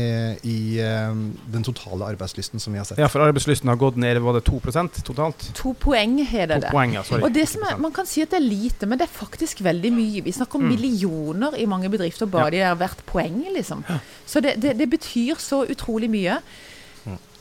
i 0.49 0.55
eh, 0.81 1.11
den 1.53 1.67
totale 1.67 2.07
arbeidslysten 2.15 2.63
som 2.63 2.73
vi 2.73 2.81
har 2.81 2.87
sett. 2.89 3.03
Ja, 3.03 3.11
for 3.13 3.21
arbeidslysten 3.21 3.69
har 3.69 3.77
gått 3.77 3.99
ned, 4.01 4.17
var 4.25 4.39
det 4.39 4.47
2% 4.49 5.03
totalt? 5.05 5.45
To 5.61 5.75
poeng 5.77 6.15
har 6.31 6.49
det. 6.55 6.63
To 6.65 6.73
poeng, 6.73 6.95
ja, 6.97 7.03
sorry. 7.05 7.27
Og 7.29 7.35
det 7.37 7.45
som 7.53 7.67
er, 7.69 7.77
Man 7.85 7.93
kan 7.93 8.09
si 8.09 8.25
at 8.25 8.33
det 8.33 8.41
er 8.41 8.47
lite, 8.49 8.89
men 8.89 8.97
det 9.03 9.11
er 9.11 9.13
faktisk 9.13 9.61
veldig 9.67 9.93
mye. 9.93 10.23
Vi 10.25 10.33
snakker 10.39 10.57
om 10.63 10.65
Mm. 10.65 10.73
millioner 10.73 11.59
i 11.61 11.67
mange 11.69 11.91
bedrifter 11.93 12.27
bare 12.33 12.51
de 12.57 12.65
har 12.65 12.81
hvert 12.81 13.05
poeng. 13.13 13.43
liksom. 13.53 13.85
Så 14.25 14.41
det, 14.41 14.57
det, 14.63 14.79
det 14.81 14.89
betyr 14.89 15.37
så 15.37 15.67
utrolig 15.69 16.09
mye. 16.09 16.39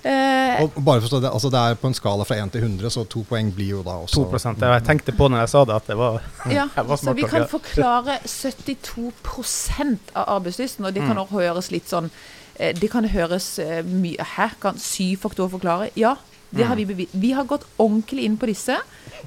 Eh, 0.03 0.61
Og 0.63 0.75
bare 0.83 0.99
forstå 1.01 1.21
det, 1.23 1.29
altså 1.31 1.49
det 1.49 1.59
er 1.59 1.75
på 1.79 1.87
en 1.87 1.93
skala 1.95 2.25
fra 2.27 2.35
1 2.35 2.51
til 2.51 2.61
100, 2.65 2.89
så 2.91 3.05
to 3.07 3.21
poeng 3.29 3.53
blir 3.55 3.69
jo 3.77 3.83
da 3.85 3.93
også 4.03 4.25
2 4.27 4.39
ja, 4.61 4.73
Jeg 4.73 4.83
tenkte 4.83 5.13
på 5.15 5.29
når 5.31 5.39
jeg 5.45 5.49
sa 5.53 5.61
det, 5.65 5.75
at 5.79 5.87
det 5.87 5.97
var 5.97 6.17
ja, 6.51 6.65
var 6.75 6.83
smart. 6.97 6.99
så 7.05 7.13
vi 7.15 7.23
kan 7.23 7.47
forklare 7.47 8.17
72% 8.27 9.97
av 10.15 10.25
arbeidslysten, 10.37 10.85
og 10.85 10.93
det 10.93 11.01
kan 11.07 11.17
Mm. 11.17 11.27
høres 11.31 11.71
litt 11.71 11.87
sånn 11.89 12.09
eh, 12.59 12.73
Det 12.75 12.89
kan 12.91 13.05
høres 13.05 13.59
eh, 13.59 13.81
mye 13.83 14.23
Her 14.35 14.51
kan 14.61 14.77
syv 14.77 15.17
faktorer 15.23 15.49
forklare. 15.49 15.89
Ja, 15.95 16.15
det 16.53 16.61
Mm. 16.63 16.67
har 16.69 16.75
vi 16.75 16.85
bevist. 16.85 17.13
Vi 17.17 17.31
har 17.33 17.43
gått 17.49 17.65
ordentlig 17.81 18.23
inn 18.27 18.37
på 18.37 18.45
disse. 18.45 18.75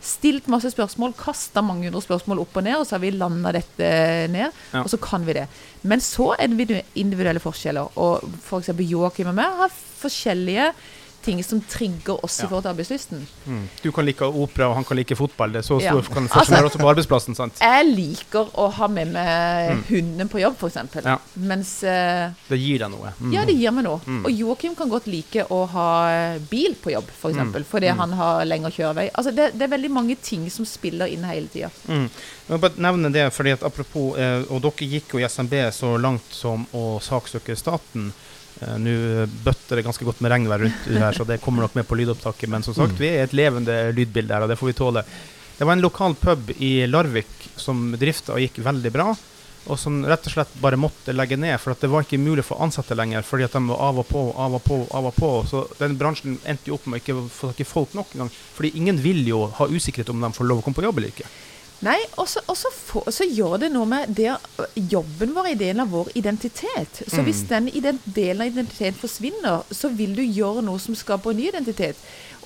Stilt 0.01 0.47
masse 0.47 0.71
spørsmål, 0.71 1.15
kasta 1.19 1.63
mange 1.65 1.89
hundre 1.89 2.03
spørsmål 2.05 2.41
opp 2.45 2.57
og 2.57 2.63
ned, 2.65 2.77
og 2.79 2.87
så 2.87 2.93
har 2.97 3.03
vi 3.03 3.11
landa 3.11 3.53
dette 3.53 4.29
ned. 4.31 4.53
Ja. 4.73 4.83
Og 4.83 4.89
så 4.93 4.99
kan 5.01 5.25
vi 5.27 5.33
det. 5.33 5.49
Men 5.83 5.99
så 6.01 6.35
er 6.39 6.47
det 6.49 6.85
individuelle 6.95 7.41
forskjeller. 7.43 7.91
Og 7.97 8.23
f.eks. 8.45 8.71
Joakim 8.79 9.29
og 9.33 9.35
meg 9.35 9.57
har 9.59 9.71
forskjellige 10.03 10.73
ting 11.27 11.43
som 11.45 11.61
trigger 11.69 12.17
oss 12.25 12.39
Ja. 12.41 12.47
i 12.47 12.49
forhold 12.49 12.63
til 12.65 12.73
arbeidslysten. 12.73 13.27
mm. 13.47 13.65
Du 13.83 13.91
kan 13.93 14.07
like 14.07 14.23
opera, 14.25 14.69
og 14.71 14.77
han 14.79 14.85
kan 14.87 14.97
like 14.97 15.17
fotball. 15.19 15.53
Det 15.53 15.59
er 15.65 15.67
så 15.67 15.81
Ja. 15.83 15.91
stor 15.93 16.03
kan 16.15 16.29
forskjell 16.29 16.63
Altså- 16.63 16.71
også 16.71 16.79
på 16.85 16.91
arbeidsplassen, 16.95 17.35
sant? 17.37 17.59
Jeg 17.61 17.87
liker 17.97 18.49
å 18.55 18.71
ha 18.73 18.87
med 18.89 19.13
meg 19.13 19.77
Mm. 19.77 19.83
hunden 19.91 20.29
på 20.29 20.41
jobb, 20.41 20.55
f.eks. 20.57 21.05
Ja. 21.05 21.19
Mens 21.37 21.83
uh, 21.83 22.31
Det 22.49 22.59
gir 22.59 22.79
deg 22.79 22.91
noe. 22.91 23.13
Mm. 23.21 23.33
Ja, 23.33 23.45
det 23.45 23.57
gir 23.59 23.71
meg 23.73 23.85
noe. 23.85 24.01
Mm. 24.07 24.25
Og 24.25 24.31
Joakim 24.33 24.75
kan 24.77 24.89
godt 24.89 25.07
like 25.07 25.45
å 25.51 25.67
ha 25.69 25.89
eh, 26.11 26.39
bil 26.39 26.75
på 26.75 26.93
jobb, 26.93 27.09
f.eks. 27.11 27.37
Mm. 27.37 27.53
For 27.53 27.61
fordi 27.77 27.91
Mm. 27.93 27.99
han 27.99 28.13
har 28.13 28.45
lengre 28.45 28.71
kjørevei. 28.71 29.11
Altså, 29.15 29.35
det, 29.35 29.53
det 29.59 29.63
er 29.63 29.77
veldig 29.77 29.91
mange 29.91 30.17
ting 30.23 30.49
som 30.51 30.65
spiller 30.65 31.07
inn 31.13 31.25
hele 31.25 31.49
tida. 31.49 31.71
Mm. 31.89 32.09
Jeg 32.49 32.61
bare 32.61 32.77
nevne 32.79 33.13
det, 33.13 33.33
fordi 33.33 33.51
at 33.53 33.63
apropos 33.63 34.17
eh, 34.17 34.45
Og 34.51 34.63
dere 34.63 34.87
gikk 34.89 35.13
jo 35.15 35.19
i 35.19 35.25
SMB 35.29 35.53
så 35.73 35.97
langt 36.01 36.23
som 36.31 36.67
å 36.73 37.01
saksøke 37.03 37.57
staten. 37.57 38.13
Eh, 38.63 38.77
Nå 38.81 39.27
bøtter 39.45 39.77
det 39.81 39.85
ganske 39.85 40.05
godt 40.09 40.21
med 40.25 40.33
regnvær 40.33 40.63
rundt 40.65 40.87
her, 40.89 41.13
så 41.13 41.27
det 41.29 41.41
kommer 41.45 41.67
nok 41.67 41.75
med 41.77 41.87
på 41.89 41.97
lydopptaket. 41.99 42.49
Men 42.49 42.63
som 42.63 42.75
sagt, 42.75 42.93
Mm. 42.97 42.99
vi 42.99 43.09
er 43.09 43.25
et 43.25 43.33
levende 43.37 43.93
lydbilde 43.93 44.33
her, 44.35 44.43
og 44.43 44.49
det 44.49 44.59
får 44.59 44.67
vi 44.73 44.73
tåle. 44.79 45.05
Det 45.59 45.65
var 45.67 45.73
en 45.73 45.81
lokal 45.85 46.15
pub 46.15 46.51
i 46.61 46.87
Larvik 46.87 47.51
som 47.57 47.93
drifta 47.97 48.33
og 48.35 48.41
gikk 48.41 48.59
veldig 48.65 48.93
bra. 48.93 49.15
Og 49.69 49.79
som 49.79 50.05
rett 50.07 50.25
og 50.29 50.33
slett 50.33 50.53
bare 50.63 50.77
måtte 50.79 51.11
legge 51.13 51.37
ned, 51.37 51.59
for 51.59 51.75
det 51.75 51.89
var 51.91 52.05
ikke 52.05 52.21
mulig 52.23 52.45
få 52.45 52.55
ansatte 52.63 52.95
lenger. 52.95 53.23
Fordi 53.27 53.43
at 53.49 53.53
de 53.53 53.67
var 53.67 53.81
av 53.89 53.99
og 53.99 54.07
på, 54.07 54.21
av 54.39 54.55
og 54.55 54.63
på, 54.63 54.87
av 54.95 55.07
og 55.07 55.15
på. 55.17 55.31
Så 55.49 55.65
den 55.81 55.97
bransjen 55.99 56.39
endte 56.47 56.69
jo 56.71 56.75
opp 56.79 56.87
med 56.87 57.01
å 57.01 57.03
ikke 57.03 57.29
få 57.29 57.49
tak 57.51 57.61
i 57.61 57.65
folk 57.65 57.95
nok 57.95 58.07
engang. 58.15 58.31
Fordi 58.55 58.71
ingen 58.79 58.97
vil 59.03 59.27
jo 59.27 59.47
ha 59.59 59.67
usikkerhet 59.67 60.11
om 60.11 60.21
de 60.23 60.31
får 60.33 60.47
lov 60.47 60.59
å 60.59 60.63
komme 60.63 60.77
på 60.79 60.85
jobb 60.87 60.99
eller 60.99 61.09
ikke. 61.09 61.27
Nei, 61.85 61.99
og 62.17 62.27
så 62.29 63.27
gjør 63.29 63.59
det 63.61 63.69
noe 63.75 63.85
med 63.87 64.15
det 64.17 64.31
Jobben 64.91 65.35
vår 65.37 65.51
er 65.51 65.59
delen 65.61 65.81
av 65.85 65.91
vår 65.93 66.09
identitet. 66.17 67.03
Så 67.07 67.21
Mm. 67.21 67.25
hvis 67.27 67.43
den 67.49 67.69
ident 67.69 68.01
delen 68.07 68.41
av 68.41 68.47
identiteten 68.49 68.95
forsvinner, 68.99 69.63
så 69.71 69.91
vil 69.95 70.15
du 70.17 70.23
gjøre 70.23 70.63
noe 70.65 70.79
som 70.81 70.95
skaper 70.95 71.31
en 71.31 71.37
ny 71.37 71.49
identitet. 71.49 71.97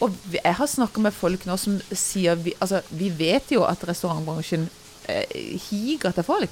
Og 0.01 0.11
jeg 0.33 0.55
har 0.55 0.67
snakka 0.67 0.99
med 1.01 1.13
folk 1.15 1.45
nå 1.47 1.57
som 1.59 1.81
sier 1.93 2.35
vi, 2.37 2.55
Altså, 2.61 2.83
vi 2.91 3.09
vet 3.11 3.51
jo 3.51 3.63
at 3.65 3.79
restaurantbransjen 3.87 4.69
eh, 5.09 5.25
higer 5.71 6.09
etter 6.11 6.23
folk. 6.23 6.51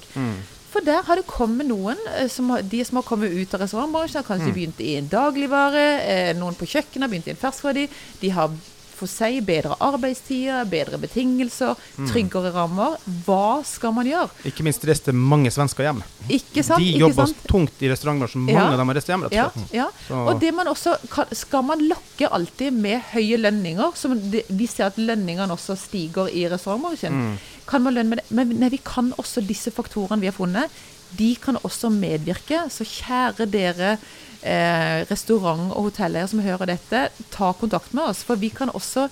For 0.71 0.81
der 0.85 1.01
har 1.01 1.15
det 1.15 1.25
kommet 1.27 1.65
noen, 1.67 1.97
eh, 2.17 2.27
som 2.27 2.49
har, 2.51 2.61
de 2.61 2.83
som 2.85 2.97
har 2.97 3.03
kommet 3.03 3.31
ut 3.31 3.53
av 3.55 3.61
restaurantbransjen, 3.61 4.23
har 4.23 4.23
kanskje 4.37 4.51
Mm. 4.51 4.53
begynt 4.53 4.79
i 4.79 4.95
en 4.97 5.07
dagligvare, 5.09 6.01
eh, 6.01 6.33
noen 6.33 6.55
på 6.55 6.65
kjøkkenet 6.67 7.01
har 7.01 7.09
begynt 7.09 7.27
i 7.27 7.31
en 7.31 7.35
ferskverdi. 7.37 7.89
De 8.21 8.29
har 8.29 8.49
for 8.99 9.07
seg 9.11 9.39
bedre 9.47 9.77
arbeidstider, 9.79 10.65
bedre 10.69 10.99
betingelser, 11.01 11.75
Mm. 11.97 12.07
tryggere 12.11 12.51
rammer. 12.53 12.97
Hva 13.25 13.63
skal 13.65 13.93
man 13.95 14.05
gjøre? 14.05 14.29
Ikke 14.45 14.63
minst 14.67 14.83
reiste 14.87 15.13
mange 15.15 15.51
svensker 15.51 15.87
hjem. 15.87 16.03
Ikke 16.29 16.63
sant? 16.63 16.83
De 16.83 17.13
sant? 17.15 17.35
tungt 17.47 17.81
i 17.81 17.89
restaurantbransjen. 17.91 18.43
Mange 18.45 18.53
Ja. 18.59 18.67
av 18.71 18.77
dem 18.77 18.87
har 18.91 18.95
reist 18.99 19.07
hjem. 19.07 19.23
rett 19.23 19.33
Ja, 19.33 19.45
og 19.45 19.53
slett. 19.53 19.73
ja. 19.73 19.87
Så- 20.07 20.27
Og 20.27 20.39
det 20.39 20.53
man 20.53 20.67
også 20.67 20.97
kan, 21.09 21.25
Skal 21.33 21.63
man 21.63 21.79
lokke 21.87 22.27
alltid 22.31 22.73
med 22.73 23.01
høye 23.13 23.37
lønninger, 23.39 23.95
som 23.95 24.19
vi 24.19 24.65
ser 24.67 24.85
at 24.87 24.95
lønningene 24.97 25.49
også 25.51 25.77
stiger 25.77 26.27
i 26.29 26.47
restaurantbransjen, 26.49 27.11
Mm. 27.11 27.37
kan 27.65 27.81
man 27.83 27.93
lønne 27.95 28.09
med 28.09 28.17
det? 28.19 28.31
Men 28.31 28.49
nei, 28.59 28.69
vi 28.69 28.77
kan 28.83 29.13
også 29.17 29.45
disse 29.45 29.71
faktorene 29.71 30.19
vi 30.19 30.27
har 30.27 30.33
funnet, 30.33 30.69
de 31.17 31.33
kan 31.41 31.59
også 31.63 31.91
medvirke. 31.93 32.65
Så 32.73 32.87
kjære 32.87 33.47
dere 33.49 33.95
eh, 33.95 35.05
restaurant- 35.09 35.73
og 35.73 35.89
hotelleiere 35.89 36.29
som 36.31 36.43
hører 36.43 36.75
dette, 36.75 37.07
ta 37.33 37.51
kontakt 37.57 37.93
med 37.93 38.11
oss. 38.11 38.23
For 38.27 38.39
vi 38.39 38.51
kan 38.53 38.71
også 38.73 39.09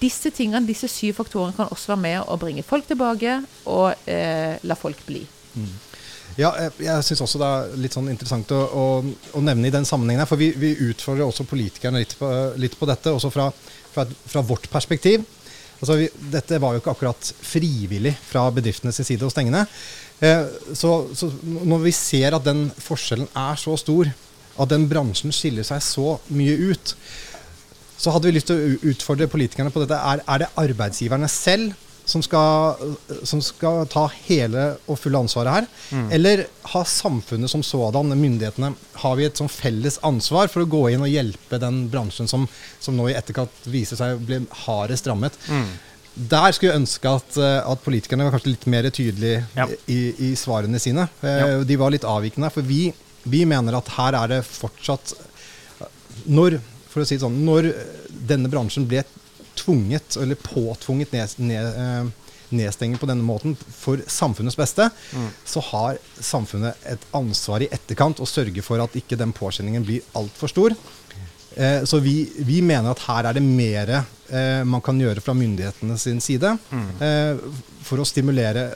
disse 0.00 0.32
tingene, 0.32 0.66
disse 0.68 0.88
syv 0.88 1.18
faktorene 1.20 1.56
kan 1.56 1.68
også 1.70 1.94
være 1.94 2.04
med 2.06 2.18
å 2.24 2.38
bringe 2.40 2.64
folk 2.64 2.86
tilbake 2.88 3.40
og 3.68 4.08
eh, 4.08 4.56
la 4.64 4.76
folk 4.78 5.02
bli. 5.08 5.24
Ja, 6.38 6.52
jeg, 6.56 6.72
jeg 6.86 7.04
syns 7.04 7.24
også 7.24 7.40
det 7.40 7.48
er 7.50 7.74
litt 7.82 7.96
sånn 7.96 8.08
interessant 8.12 8.52
å, 8.54 8.60
å, 8.62 8.84
å 9.36 9.42
nevne 9.44 9.68
i 9.68 9.74
den 9.74 9.88
sammenhengen 9.88 10.22
her. 10.22 10.30
For 10.30 10.40
vi, 10.40 10.52
vi 10.56 10.72
utfordrer 10.90 11.26
også 11.26 11.48
politikerne 11.48 12.00
litt 12.00 12.16
på, 12.18 12.30
litt 12.60 12.78
på 12.78 12.88
dette, 12.88 13.12
også 13.12 13.32
fra, 13.34 13.50
fra, 13.92 14.06
fra 14.06 14.44
vårt 14.46 14.70
perspektiv. 14.72 15.26
Altså 15.80 15.96
vi, 15.96 16.08
dette 16.32 16.60
var 16.60 16.76
jo 16.76 16.82
ikke 16.82 16.92
akkurat 16.94 17.32
frivillig 17.40 18.12
fra 18.28 18.46
bedriftenes 18.54 19.00
side 19.00 19.26
å 19.26 19.32
stenge 19.32 19.52
ned. 19.54 19.80
Eh, 20.20 20.46
så, 20.76 20.94
så 21.16 21.30
når 21.44 21.84
vi 21.86 21.94
ser 21.96 22.36
at 22.36 22.46
den 22.46 22.68
forskjellen 22.80 23.30
er 23.36 23.60
så 23.60 23.76
stor, 23.80 24.10
at 24.60 24.72
den 24.72 24.86
bransjen 24.90 25.32
skiller 25.32 25.64
seg 25.66 25.82
så 25.84 26.16
mye 26.28 26.56
ut, 26.72 26.94
så 28.00 28.12
hadde 28.12 28.28
vi 28.28 28.36
lyst 28.36 28.48
til 28.50 28.58
å 28.60 28.90
utfordre 28.92 29.28
politikerne 29.30 29.72
på 29.72 29.82
dette. 29.82 29.96
Er, 29.96 30.24
er 30.24 30.44
det 30.44 30.52
arbeidsgiverne 30.60 31.28
selv 31.32 31.76
som 32.10 32.22
skal, 32.24 32.94
som 33.28 33.42
skal 33.44 33.84
ta 33.90 34.06
hele 34.24 34.64
og 34.90 34.98
fulle 34.98 35.20
ansvaret 35.20 35.60
her? 35.60 35.68
Mm. 35.94 36.06
Eller 36.16 36.44
har 36.72 36.88
samfunnet 36.88 37.52
som 37.52 37.62
sådan, 37.64 38.14
myndighetene, 38.16 38.72
har 39.02 39.18
vi 39.18 39.28
et 39.28 39.40
sånn 39.40 39.52
felles 39.52 40.00
ansvar 40.06 40.50
for 40.52 40.64
å 40.64 40.70
gå 40.70 40.82
inn 40.94 41.04
og 41.04 41.12
hjelpe 41.12 41.60
den 41.62 41.84
bransjen 41.92 42.30
som, 42.30 42.48
som 42.80 42.96
nå 42.96 43.10
i 43.10 43.16
etterkant 43.18 43.68
viser 43.70 44.00
seg 44.00 44.16
å 44.16 44.24
bli 44.24 44.42
hardest 44.64 45.08
rammet? 45.10 45.36
Mm. 45.52 45.70
Der 46.16 46.52
skulle 46.52 46.72
jeg 46.72 46.80
ønske 46.82 47.08
at, 47.08 47.36
eh, 47.38 47.70
at 47.70 47.82
politikerne 47.84 48.24
var 48.26 48.34
kanskje 48.34 48.50
litt 48.54 48.66
mer 48.66 48.88
tydelige 48.90 49.44
Ja. 49.56 49.66
i, 49.88 50.00
i 50.30 50.34
svarene 50.36 50.78
sine. 50.82 51.08
Eh, 51.22 51.38
Ja. 51.38 51.64
De 51.64 51.76
var 51.76 51.90
litt 51.90 52.02
avvikende, 52.04 52.50
for 52.52 52.62
vi, 52.62 52.92
vi 53.24 53.44
mener 53.44 53.76
at 53.78 53.88
her 53.96 54.14
er 54.14 54.28
det 54.28 54.44
fortsatt 54.44 55.14
Når, 56.26 56.58
for 56.90 57.00
å 57.02 57.06
si 57.06 57.16
det 57.16 57.22
sånn, 57.22 57.38
når 57.46 57.70
denne 58.28 58.50
bransjen 58.52 58.84
ble 58.90 59.04
tvunget, 59.56 60.16
eller 60.20 60.36
påtvunget 60.36 61.12
ned, 61.14 61.34
ned, 61.38 61.64
eh, 61.80 62.34
nedstenging 62.50 62.98
på 62.98 63.06
denne 63.08 63.22
måten 63.24 63.54
for 63.56 63.96
samfunnets 64.10 64.56
beste, 64.58 64.90
Mm. 65.14 65.28
så 65.46 65.62
har 65.70 65.98
samfunnet 66.20 66.74
et 66.84 67.00
ansvar 67.14 67.62
i 67.62 67.68
etterkant 67.70 68.18
å 68.20 68.26
sørge 68.26 68.62
for 68.62 68.80
at 68.82 68.92
ikke 68.98 69.16
den 69.16 69.32
påkjenningen 69.32 69.84
blir 69.86 70.02
altfor 70.14 70.48
stor. 70.50 70.76
Eh, 71.56 71.82
så 71.84 71.98
vi, 72.00 72.28
vi 72.46 72.60
mener 72.62 72.90
at 72.92 73.00
her 73.08 73.26
er 73.30 73.34
det 73.34 73.42
mer 73.42 73.90
eh, 73.96 74.62
man 74.64 74.80
kan 74.86 74.98
gjøre 75.00 75.20
fra 75.24 75.34
myndighetene 75.34 75.96
sin 75.98 76.20
side 76.22 76.52
Mm. 76.70 76.88
eh, 77.02 77.36
for 77.82 77.98
å 77.98 78.06
stimulere 78.06 78.68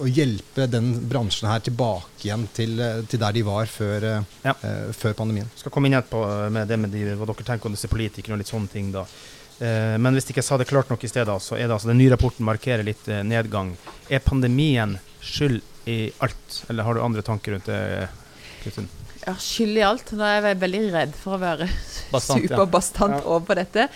og 0.00 0.08
hjelpe 0.12 0.66
den 0.68 0.90
bransjen 1.08 1.48
her 1.48 1.60
tilbake 1.64 2.24
igjen 2.26 2.46
til, 2.56 2.76
til 3.08 3.20
der 3.20 3.32
de 3.32 3.42
var 3.46 3.66
før, 3.70 4.04
Ja. 4.44 4.52
før 4.92 5.14
pandemien. 5.16 5.48
Skal 5.56 5.72
komme 5.72 5.88
inn 5.88 5.96
igjen 5.96 6.52
med 6.52 6.68
det 6.68 6.78
med 6.78 6.92
de, 6.92 7.04
hva 7.16 7.26
dere 7.28 7.44
tenker 7.48 7.66
om 7.70 7.72
disse 7.76 7.88
politikerne 7.88 8.36
og 8.36 8.42
litt 8.42 8.50
sånne 8.52 8.68
ting. 8.72 8.90
da. 8.92 9.06
Men 9.96 10.12
hvis 10.12 10.28
ikke 10.28 10.42
jeg 10.42 10.48
sa 10.50 10.58
det 10.60 10.66
klart 10.68 10.90
nok 10.92 11.04
i 11.04 11.08
stedet, 11.08 11.36
så 11.40 11.56
er 11.56 11.64
det 11.64 11.72
altså 11.78 11.88
den 11.88 11.96
nye 12.02 12.12
rapporten 12.12 12.44
markerer 12.44 12.84
litt 12.84 13.08
nedgang. 13.24 13.72
Er 14.12 14.20
pandemien 14.20 14.98
skyld 15.24 15.62
i 15.88 16.12
alt, 16.20 16.60
eller 16.68 16.84
har 16.84 16.94
du 16.94 17.00
andre 17.00 17.22
tanker 17.24 17.56
rundt 17.56 17.64
det, 17.72 18.08
Kristin? 18.62 18.88
Ja, 19.26 19.34
skyld 19.42 19.78
i 19.80 19.82
alt. 19.82 20.12
Nå 20.14 20.22
er 20.22 20.44
jeg 20.52 20.58
veldig 20.62 20.80
redd 20.94 21.14
for 21.18 21.34
å 21.36 21.40
være 21.42 21.66
superbastant 22.22 23.16
Ja. 23.18 23.24
over 23.36 23.58
dette. 23.58 23.88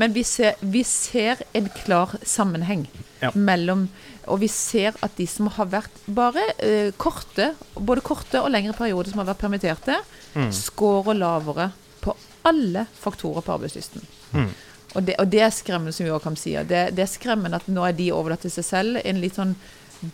Men 0.00 0.14
vi 0.14 0.22
ser, 0.24 0.54
vi 0.64 0.82
ser 0.88 1.42
en 1.54 1.68
klar 1.84 2.16
sammenheng 2.24 2.86
Ja. 3.20 3.30
mellom 3.34 3.88
Og 4.28 4.40
vi 4.40 4.48
ser 4.52 4.92
at 5.02 5.14
de 5.16 5.24
som 5.26 5.46
har 5.48 5.66
vært 5.72 5.94
bare 6.06 6.42
eh, 6.60 6.90
korte, 7.00 7.54
både 7.74 8.02
korte 8.04 8.42
og 8.42 8.50
lengre 8.52 8.74
perioder 8.76 9.08
som 9.10 9.22
har 9.22 9.30
vært 9.34 9.40
permitterte, 9.40 9.96
Mm. 10.36 10.50
scorer 10.52 11.16
lavere 11.16 11.70
på 12.02 12.12
alle 12.44 12.82
faktorer 13.00 13.40
på 13.42 13.54
arbeidslysten. 13.56 14.02
Mm. 14.34 14.50
Og 14.94 15.04
det, 15.06 15.14
og 15.18 15.30
det 15.32 15.40
er 15.40 15.50
skremmende, 15.50 15.92
som 15.96 16.06
Joachim 16.06 16.36
sier. 16.36 16.64
Det, 16.68 16.94
det 16.94 17.02
er 17.06 17.08
skremmende 17.10 17.56
at 17.56 17.66
nå 17.72 17.82
er 17.88 17.92
de 17.96 18.10
overlatt 18.12 18.40
til 18.44 18.50
seg 18.52 18.64
selv. 18.68 19.00
En 19.04 19.20
litt 19.20 19.34
sånn 19.40 19.54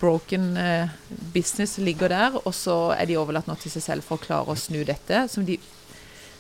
broken 0.01 0.57
eh, 0.57 0.89
business 1.35 1.79
ligger 1.79 2.09
der, 2.09 2.37
og 2.45 2.53
så 2.57 2.95
er 2.97 3.07
de 3.07 3.17
overlatt 3.21 3.47
nå 3.51 3.57
til 3.61 3.71
seg 3.71 3.83
selv 3.83 4.03
for 4.07 4.17
å 4.19 4.25
klare 4.27 4.47
å 4.55 4.57
snu 4.59 4.85
dette, 4.85 5.27
som 5.29 5.45
de 5.45 5.59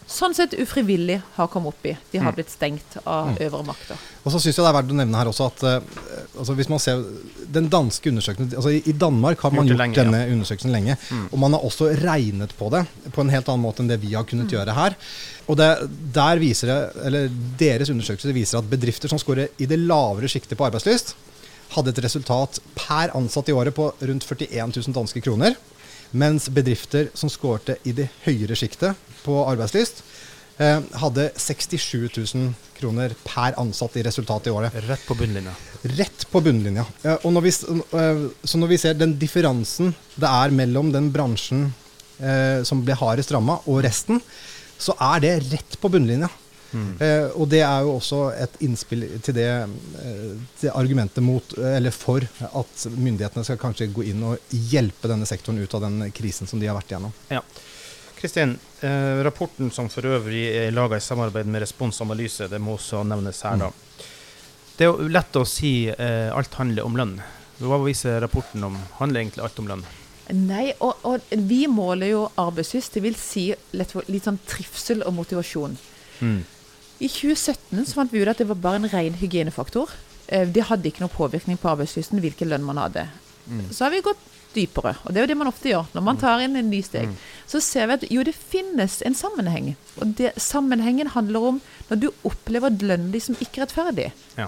sånn 0.05 0.35
sett 0.37 0.53
ufrivillig 0.61 1.15
har 1.39 1.47
kommet 1.49 1.73
opp 1.73 1.87
i. 1.89 1.95
De 2.13 2.19
har 2.21 2.29
Mm. 2.33 2.35
blitt 2.37 2.51
stengt 2.53 2.97
av 3.07 3.31
Mm. 3.31 3.39
øvre 3.41 3.65
makter. 3.65 3.97
Og 4.27 4.33
så 4.33 4.37
syns 4.41 4.57
jeg 4.57 4.65
det 4.65 4.69
er 4.69 4.77
verdt 4.83 4.91
å 4.93 4.97
nevne 4.99 5.17
her 5.17 5.31
også 5.31 5.47
at 5.47 5.63
eh, 5.65 5.81
altså 6.39 6.55
hvis 6.57 6.69
man 6.69 6.79
ser 6.79 7.03
den 7.51 7.71
danske 7.71 8.11
undersøkelsen 8.13 8.53
altså 8.55 8.69
I 8.87 8.93
Danmark 8.93 9.41
har 9.41 9.51
man 9.51 9.67
Gjort 9.67 9.79
lenge, 9.79 9.97
ja. 9.97 10.05
denne 10.05 10.21
undersøkelsen 10.35 10.73
lenge. 10.73 10.99
Mm. 11.11 11.29
Og 11.33 11.39
man 11.39 11.53
har 11.53 11.61
også 11.65 11.89
regnet 12.05 12.53
på 12.59 12.69
det 12.71 12.87
på 13.13 13.21
en 13.25 13.31
helt 13.31 13.49
annen 13.49 13.65
måte 13.65 13.81
enn 13.81 13.89
det 13.89 14.01
vi 14.01 14.13
har 14.13 14.25
kunnet 14.25 14.51
gjøre 14.53 14.75
her. 14.75 14.95
Og 15.49 15.57
det, 15.57 15.71
der 16.13 16.37
viser 16.39 16.67
det, 16.67 16.97
eller 17.07 17.29
Deres 17.59 17.89
undersøkelse 17.89 18.33
viser 18.35 18.59
at 18.59 18.69
bedrifter 18.69 19.09
som 19.09 19.19
scorer 19.19 19.49
i 19.59 19.65
det 19.65 19.79
lavere 19.79 20.29
sjiktet 20.29 20.57
på 20.59 20.69
arbeidslyst, 20.69 21.15
hadde 21.75 21.93
et 21.95 22.03
resultat 22.05 22.61
per 22.79 23.13
ansatt 23.17 23.51
i 23.51 23.55
året 23.57 23.75
på 23.77 23.91
rundt 24.01 24.27
41 24.27 24.77
000 24.77 24.97
danske 24.97 25.23
kroner. 25.25 25.57
Mens 26.15 26.47
bedrifter 26.53 27.11
som 27.19 27.31
skårte 27.33 27.77
i 27.83 27.95
det 27.97 28.07
høyere 28.25 28.57
sjiktet 28.59 28.95
på 29.25 29.41
arbeidslyst, 29.49 30.03
eh, 30.63 30.81
hadde 31.03 31.31
67 31.35 32.09
000 32.35 32.53
kroner 32.79 33.15
per 33.25 33.57
ansatt 33.61 33.97
i 33.99 34.05
resultat 34.07 34.47
i 34.47 34.53
året. 34.55 34.75
Rett 34.89 35.07
på 35.09 35.17
bunnlinja. 35.19 35.55
Rett 35.99 36.27
på 36.31 36.43
bunnlinja. 36.45 36.87
Eh, 37.03 37.19
og 37.23 37.33
når 37.35 37.47
vi, 37.47 37.55
eh, 37.99 38.27
så 38.45 38.61
når 38.61 38.75
vi 38.75 38.79
ser 38.79 38.95
den 38.95 39.17
differansen 39.19 39.95
det 40.15 40.31
er 40.31 40.55
mellom 40.55 40.93
den 40.95 41.11
bransjen 41.15 41.73
eh, 42.21 42.63
som 42.63 42.85
ble 42.85 42.95
hardest 42.99 43.33
ramma, 43.35 43.59
og 43.67 43.83
resten, 43.85 44.21
så 44.79 44.95
er 45.15 45.21
det 45.25 45.35
rett 45.53 45.79
på 45.81 45.91
bunnlinja. 45.91 46.31
Eh, 46.75 47.27
og 47.39 47.49
det 47.53 47.61
er 47.67 47.85
jo 47.87 47.95
også 47.99 48.21
et 48.35 48.57
innspill 48.67 49.07
til 49.23 49.37
det 49.37 49.49
eh, 49.51 50.33
til 50.61 50.75
argumentet 50.75 51.23
mot, 51.25 51.55
eller 51.59 51.95
for 51.95 52.25
at 52.25 52.87
myndighetene 52.95 53.47
skal 53.47 53.61
kanskje 53.63 53.93
gå 53.95 54.09
inn 54.11 54.25
og 54.33 54.59
hjelpe 54.73 55.11
denne 55.11 55.29
sektoren 55.29 55.63
ut 55.63 55.79
av 55.79 55.87
den 55.87 56.11
krisen 56.15 56.51
som 56.51 56.63
de 56.63 56.71
har 56.71 56.79
vært 56.79 56.95
igjennom. 56.95 57.15
Kristin, 58.25 58.59
eh, 58.81 59.23
rapporten 59.25 59.71
som 59.71 59.91
for 59.93 60.07
øvrig 60.09 60.47
er 60.57 60.71
laga 60.73 60.97
i 60.97 61.03
samarbeid 61.05 61.47
med 61.47 61.61
Respons 61.61 62.01
Analyse, 62.01 62.49
det 62.49 62.61
må 62.63 62.79
også 62.79 63.03
nevnes 63.05 63.43
her, 63.45 63.59
da. 63.61 63.69
Det 64.75 64.87
er 64.87 64.91
jo 64.91 65.09
lett 65.13 65.37
å 65.37 65.45
si 65.47 65.75
eh, 65.93 66.31
alt 66.33 66.57
handler 66.57 66.89
om 66.89 66.97
lønn. 66.97 67.19
Hva 67.61 67.79
viser 67.85 68.17
rapporten 68.25 68.65
om? 68.67 68.79
Handler 68.97 69.21
egentlig 69.21 69.45
alt 69.45 69.61
om 69.61 69.69
lønn? 69.69 69.85
Nei, 70.33 70.71
og, 70.81 71.05
og 71.05 71.37
vi 71.51 71.67
måler 71.69 72.15
jo 72.15 72.23
arbeidslyst, 72.41 72.97
det 72.97 73.05
vil 73.05 73.19
si 73.21 73.45
litt, 73.77 73.93
litt 74.09 74.25
sånn 74.25 74.41
trivsel 74.49 75.05
og 75.05 75.15
motivasjon. 75.19 75.77
Mm. 76.25 76.41
I 77.01 77.09
2017 77.11 77.87
så 77.89 77.99
fant 77.99 78.13
vi 78.13 78.23
ut 78.23 78.31
at 78.31 78.39
det 78.39 78.49
var 78.49 78.61
bare 78.63 78.83
en 78.83 78.91
ren 78.93 79.17
hygienefaktor. 79.19 79.91
Eh, 80.29 80.47
Det 80.49 80.69
hadde 80.71 80.89
ikke 80.91 81.03
noen 81.05 81.15
påvirkning 81.15 81.59
på 81.59 81.73
arbeidslysten 81.73 82.23
hvilken 82.23 82.49
lønn 82.53 82.65
man 82.65 82.79
hadde. 82.79 83.09
Mm. 83.47 83.67
Så 83.73 83.85
har 83.85 83.91
vi 83.91 84.01
gått 84.05 84.21
dypere, 84.55 84.95
og 85.03 85.11
det 85.11 85.19
er 85.19 85.25
jo 85.27 85.31
det 85.33 85.37
man 85.37 85.51
ofte 85.51 85.69
gjør 85.69 85.89
når 85.97 86.03
man 86.07 86.19
tar 86.21 86.43
inn 86.45 86.55
en 86.57 86.71
ny 86.71 86.81
steg. 86.87 87.09
Mm. 87.11 87.17
Så 87.51 87.61
ser 87.61 87.89
vi 87.91 87.97
at 87.99 88.05
jo, 88.11 88.23
det 88.23 88.35
finnes 88.39 89.01
en 89.03 89.17
sammenheng. 89.19 89.75
Og 89.99 90.15
det, 90.19 90.31
sammenhengen 90.41 91.11
handler 91.11 91.49
om 91.51 91.63
når 91.91 92.01
du 92.05 92.11
opplever 92.23 92.71
lønnen 92.71 93.11
din 93.13 93.25
som 93.25 93.39
ikke 93.43 93.65
rettferdig. 93.65 94.13
Ja. 94.39 94.47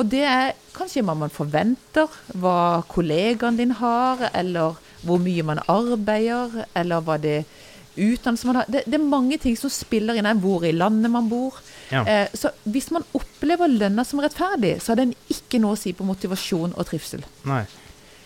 Og 0.00 0.08
det 0.08 0.22
er 0.24 0.54
kanskje 0.72 1.04
hva 1.04 1.14
man 1.18 1.32
forventer, 1.32 2.08
hva 2.32 2.80
kollegaen 2.88 3.58
din 3.60 3.76
har, 3.76 4.30
eller 4.32 4.80
hvor 5.04 5.20
mye 5.20 5.44
man 5.44 5.60
arbeider, 5.68 6.62
eller 6.74 7.04
hva 7.04 7.18
det 7.20 7.42
utdannelse 7.96 8.46
man 8.48 8.56
har. 8.56 8.64
Det, 8.72 8.82
det 8.86 8.98
er 8.98 9.04
mange 9.04 9.38
ting 9.42 9.56
som 9.58 9.70
spiller 9.72 10.16
inn 10.18 10.28
her, 10.28 10.38
hvor 10.40 10.64
i 10.64 10.72
landet 10.72 11.10
man 11.12 11.28
bor. 11.28 11.58
Ja. 11.92 12.02
Eh, 12.08 12.28
så 12.34 12.50
hvis 12.64 12.90
man 12.94 13.04
opplever 13.18 13.68
lønna 13.68 14.04
som 14.08 14.20
rettferdig, 14.24 14.78
så 14.82 14.92
har 14.92 15.02
den 15.02 15.14
ikke 15.32 15.60
noe 15.62 15.76
å 15.76 15.80
si 15.80 15.92
på 15.96 16.06
motivasjon 16.08 16.74
og 16.76 16.88
trivsel. 16.88 17.24
Nei. 17.48 17.64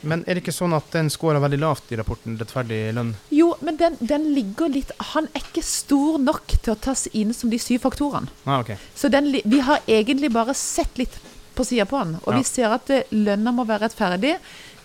Men 0.07 0.21
er 0.29 0.37
det 0.37 0.43
ikke 0.45 0.53
sånn 0.55 0.75
at 0.77 0.91
den 0.93 1.09
scorer 1.11 1.41
veldig 1.43 1.59
lavt 1.59 1.91
i 1.91 1.97
rapporten, 1.99 2.37
rettferdig 2.39 2.93
lønn? 2.95 3.15
Jo, 3.35 3.55
men 3.65 3.79
den, 3.81 3.97
den 3.99 4.29
ligger 4.37 4.69
litt 4.71 4.93
Han 5.15 5.27
er 5.35 5.41
ikke 5.43 5.65
stor 5.67 6.19
nok 6.23 6.53
til 6.63 6.75
å 6.75 6.79
tas 6.79 7.07
inn 7.17 7.33
som 7.35 7.51
de 7.51 7.59
syv 7.59 7.81
faktorene. 7.89 8.29
Ah, 8.45 8.61
okay. 8.61 8.77
Så 8.95 9.09
den, 9.11 9.33
vi 9.33 9.63
har 9.67 9.81
egentlig 9.89 10.31
bare 10.37 10.55
sett 10.55 11.01
litt 11.01 11.17
på 11.57 11.65
sida 11.65 11.89
på 11.89 11.97
han. 11.99 12.19
Og 12.23 12.35
Ja. 12.35 12.39
vi 12.39 12.45
ser 12.45 12.77
at 12.77 12.91
eh, 12.93 13.09
lønna 13.17 13.51
må 13.57 13.65
være 13.67 13.89
rettferdig. 13.89 14.37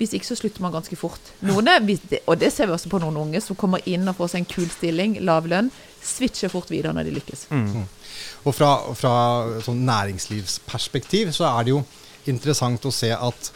Hvis 0.02 0.16
ikke 0.18 0.26
så 0.32 0.36
slutter 0.40 0.64
man 0.64 0.74
ganske 0.74 0.98
fort. 0.98 1.32
Noen 1.46 1.68
er, 1.70 1.84
og 2.26 2.40
det 2.42 2.50
ser 2.50 2.66
vi 2.66 2.74
også 2.74 2.90
på 2.90 2.98
noen 3.04 3.20
unge 3.22 3.42
som 3.46 3.58
kommer 3.60 3.84
inn 3.86 4.08
og 4.10 4.18
får 4.18 4.32
seg 4.34 4.42
en 4.42 4.48
kul 4.50 4.70
stilling, 4.74 5.20
lav 5.22 5.46
lønn, 5.50 5.70
switcher 6.02 6.50
fort 6.50 6.72
videre 6.74 6.96
når 6.98 7.06
de 7.06 7.18
lykkes. 7.20 7.44
Mm. 7.54 7.84
Og 8.50 8.56
fra, 8.58 8.72
fra 8.98 9.14
sånn 9.62 9.84
næringslivsperspektiv 9.86 11.30
så 11.38 11.52
er 11.52 11.68
det 11.68 11.76
jo 11.76 11.84
interessant 12.32 12.88
å 12.90 12.94
se 12.94 13.12
at 13.14 13.52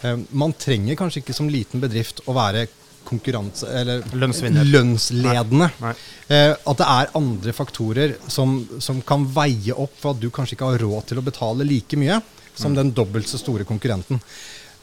eh, 0.00 0.16
man 0.32 0.56
trenger 0.56 0.96
kanskje 0.96 1.20
ikke 1.20 1.36
som 1.36 1.52
liten 1.52 1.84
bedrift 1.84 2.24
å 2.24 2.36
være 2.36 2.64
konkurranse... 3.04 3.68
Eller 3.68 4.04
lønnsledende. 4.16 5.68
Nei. 5.82 5.94
Eh, 6.32 6.52
at 6.54 6.80
det 6.80 6.88
er 6.88 7.12
andre 7.18 7.52
faktorer 7.56 8.16
som, 8.32 8.62
som 8.80 9.04
kan 9.04 9.28
veie 9.36 9.76
opp 9.76 9.98
for 10.00 10.14
at 10.14 10.24
du 10.24 10.30
kanskje 10.32 10.56
ikke 10.56 10.72
har 10.72 10.84
råd 10.86 11.10
til 11.10 11.20
å 11.20 11.26
betale 11.26 11.68
like 11.68 12.00
mye 12.00 12.22
som 12.54 12.74
den 12.76 12.92
dobbelt 12.96 13.28
så 13.28 13.40
store 13.40 13.64
konkurrenten. 13.68 14.20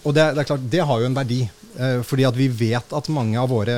Og 0.07 0.15
det, 0.15 0.25
det 0.35 0.43
er 0.43 0.49
klart, 0.49 0.67
det 0.71 0.83
har 0.87 1.01
jo 1.01 1.09
en 1.09 1.17
verdi. 1.17 1.39
Eh, 1.79 2.01
fordi 2.07 2.25
at 2.27 2.37
vi 2.37 2.47
vet 2.51 2.95
at 2.95 3.11
mange 3.13 3.39
av 3.39 3.51
våre 3.51 3.77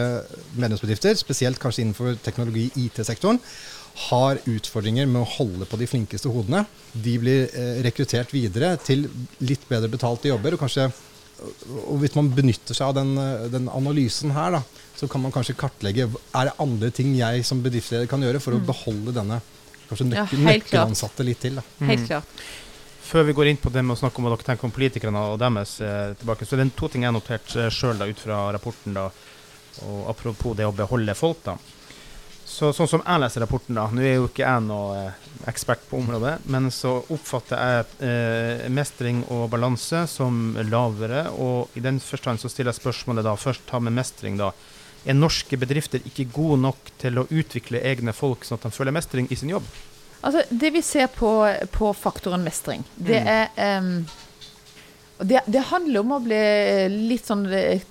medlemsbedrifter, 0.55 1.17
spesielt 1.19 1.59
kanskje 1.61 1.85
innenfor 1.85 2.17
teknologi- 2.23 2.71
IT-sektoren, 2.85 3.41
har 4.07 4.39
utfordringer 4.47 5.09
med 5.09 5.21
å 5.21 5.31
holde 5.33 5.67
på 5.67 5.77
de 5.81 5.87
flinkeste 5.89 6.31
hodene. 6.31 6.63
De 6.93 7.17
blir 7.19 7.49
eh, 7.49 7.81
rekruttert 7.85 8.31
videre 8.33 8.75
til 8.81 9.09
litt 9.43 9.65
bedre 9.69 9.91
betalte 9.91 10.31
jobber. 10.31 10.55
Og 10.55 10.63
kanskje 10.63 10.91
og 11.41 11.97
hvis 12.01 12.13
man 12.17 12.29
benytter 12.35 12.77
seg 12.77 12.91
av 12.91 12.97
den, 12.99 13.15
eh, 13.17 13.47
den 13.53 13.69
analysen 13.73 14.33
her, 14.35 14.59
da, 14.59 14.61
så 14.97 15.09
kan 15.09 15.23
man 15.23 15.33
kanskje 15.33 15.57
kartlegge 15.57 16.05
er 16.07 16.49
det 16.49 16.57
andre 16.61 16.91
ting 16.93 17.15
jeg 17.17 17.45
som 17.47 17.63
bedriftsleder 17.63 18.09
kan 18.09 18.21
gjøre 18.21 18.41
for 18.43 18.53
å 18.53 18.61
beholde 18.65 19.15
denne 19.15 19.41
kanskje 19.89 20.11
Ja, 20.15 20.25
nøkkelansatte 20.29 21.25
litt 21.25 21.41
til. 21.43 21.57
Da. 21.59 21.63
Helt 21.89 22.05
klart. 22.07 22.43
Før 23.01 23.25
vi 23.27 23.35
går 23.35 23.51
inn 23.51 23.59
på 23.59 23.71
det 23.73 23.81
med 23.83 23.95
å 23.95 23.99
snakke 23.99 24.21
om 24.21 24.27
hva 24.27 24.35
dere 24.35 24.47
tenker 24.47 24.67
om 24.67 24.73
politikerne 24.75 25.25
og 25.33 25.39
deres 25.41 25.75
eh, 25.83 26.13
tilbake, 26.19 26.47
så 26.47 26.55
er 26.55 26.63
det 26.63 26.71
to 26.77 26.87
ting 26.91 27.03
jeg 27.03 27.11
har 27.11 27.17
notert 27.17 27.55
uh, 27.57 27.67
sjøl 27.73 27.99
ut 28.05 28.23
fra 28.23 28.45
rapporten. 28.55 28.95
da, 28.95 29.09
og 29.87 30.09
Apropos 30.13 30.55
det 30.55 30.69
å 30.69 30.75
beholde 30.75 31.17
folk. 31.17 31.41
da. 31.43 31.57
Så, 32.51 32.71
sånn 32.75 32.89
som 32.89 33.03
jeg 33.05 33.21
leser 33.21 33.45
rapporten, 33.45 33.77
da, 33.77 33.85
nå 33.87 34.03
er 34.03 34.17
jo 34.17 34.25
ikke 34.27 34.43
jeg 34.43 34.63
noe 34.65 34.95
eh, 34.99 35.27
ekspert 35.47 35.85
på 35.87 36.01
området, 36.01 36.33
men 36.51 36.67
så 36.73 36.97
oppfatter 37.13 37.61
jeg 37.61 38.09
eh, 38.09 38.65
mestring 38.73 39.21
og 39.31 39.45
balanse 39.53 40.03
som 40.11 40.57
lavere. 40.67 41.29
Og 41.31 41.77
i 41.79 41.83
den 41.85 42.01
forstand 42.03 42.41
så 42.41 42.51
stiller 42.51 42.73
jeg 42.73 42.81
spørsmålet 42.81 43.27
da, 43.27 43.37
først 43.39 43.63
ta 43.69 43.79
med 43.79 43.95
mestring, 43.95 44.35
da. 44.41 44.51
Er 45.07 45.17
norske 45.17 45.57
bedrifter 45.57 46.03
ikke 46.05 46.27
gode 46.33 46.59
nok 46.65 46.91
til 47.01 47.21
å 47.21 47.25
utvikle 47.29 47.81
egne 47.87 48.13
folk, 48.13 48.43
sånn 48.45 48.59
at 48.59 48.67
de 48.67 48.75
føler 48.75 48.99
mestring 48.99 49.31
i 49.31 49.39
sin 49.39 49.53
jobb? 49.53 49.71
Altså, 50.23 50.43
det 50.51 50.69
vi 50.73 50.81
ser 50.85 51.07
på, 51.07 51.31
på 51.73 51.93
faktoren 51.97 52.43
mestring, 52.45 52.83
det 52.97 53.21
Mm. 53.21 53.27
er 53.27 53.77
um, 53.79 54.07
det, 55.21 55.39
det 55.47 55.61
handler 55.69 55.99
om 56.01 56.11
å 56.15 56.19
bli 56.23 56.37
litt 57.09 57.25
sånn 57.29 57.45
eh, 57.53 57.81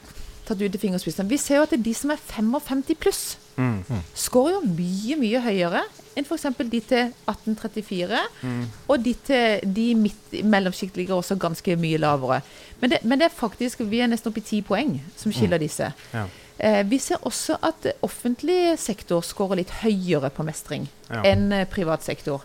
tatt 0.49 0.59
ut 0.63 0.75
i 0.75 0.79
fingerspissen. 0.83 1.29
Vi 1.31 1.37
ser 1.39 1.61
jo 1.61 1.63
at 1.63 1.71
det 1.71 1.79
er 1.79 1.85
de 1.87 1.95
som 1.95 2.11
er 2.11 2.19
55 2.33 2.97
pluss, 2.99 3.37
Mm. 3.61 3.83
skårer 4.17 4.55
jo 4.55 4.61
mye, 4.73 5.17
mye 5.21 5.41
høyere 5.45 5.83
enn 6.17 6.25
f.eks. 6.25 6.47
de 6.71 6.79
til 6.81 7.11
1834. 7.29 8.21
Mm. 8.43 8.63
Og 8.89 9.03
de, 9.05 9.13
til, 9.27 9.61
de 9.77 9.85
midt 9.95 10.33
i 10.33 10.41
mellomsjikt 10.43 10.97
ligger 10.97 11.19
også 11.19 11.37
ganske 11.37 11.77
mye 11.77 11.99
lavere. 12.01 12.39
Men 12.81 12.91
det, 12.95 13.03
men 13.05 13.19
det 13.21 13.27
er 13.29 13.35
faktisk, 13.37 13.83
vi 13.91 14.01
er 14.01 14.09
nesten 14.09 14.31
oppe 14.33 14.41
i 14.41 14.47
ti 14.49 14.63
poeng 14.65 14.95
som 15.17 15.33
skiller 15.35 15.61
disse. 15.61 15.91
Ja. 16.15 16.25
Eh, 16.61 16.83
vi 16.85 16.99
ser 17.01 17.17
også 17.25 17.57
at 17.65 17.87
offentlig 18.05 18.77
sektor 18.79 19.23
skårer 19.25 19.63
litt 19.63 19.71
høyere 19.83 20.29
på 20.31 20.45
mestring 20.45 20.89
Ja. 21.11 21.23
enn 21.25 21.53
eh, 21.53 21.65
privat 21.67 22.05
sektor. 22.05 22.45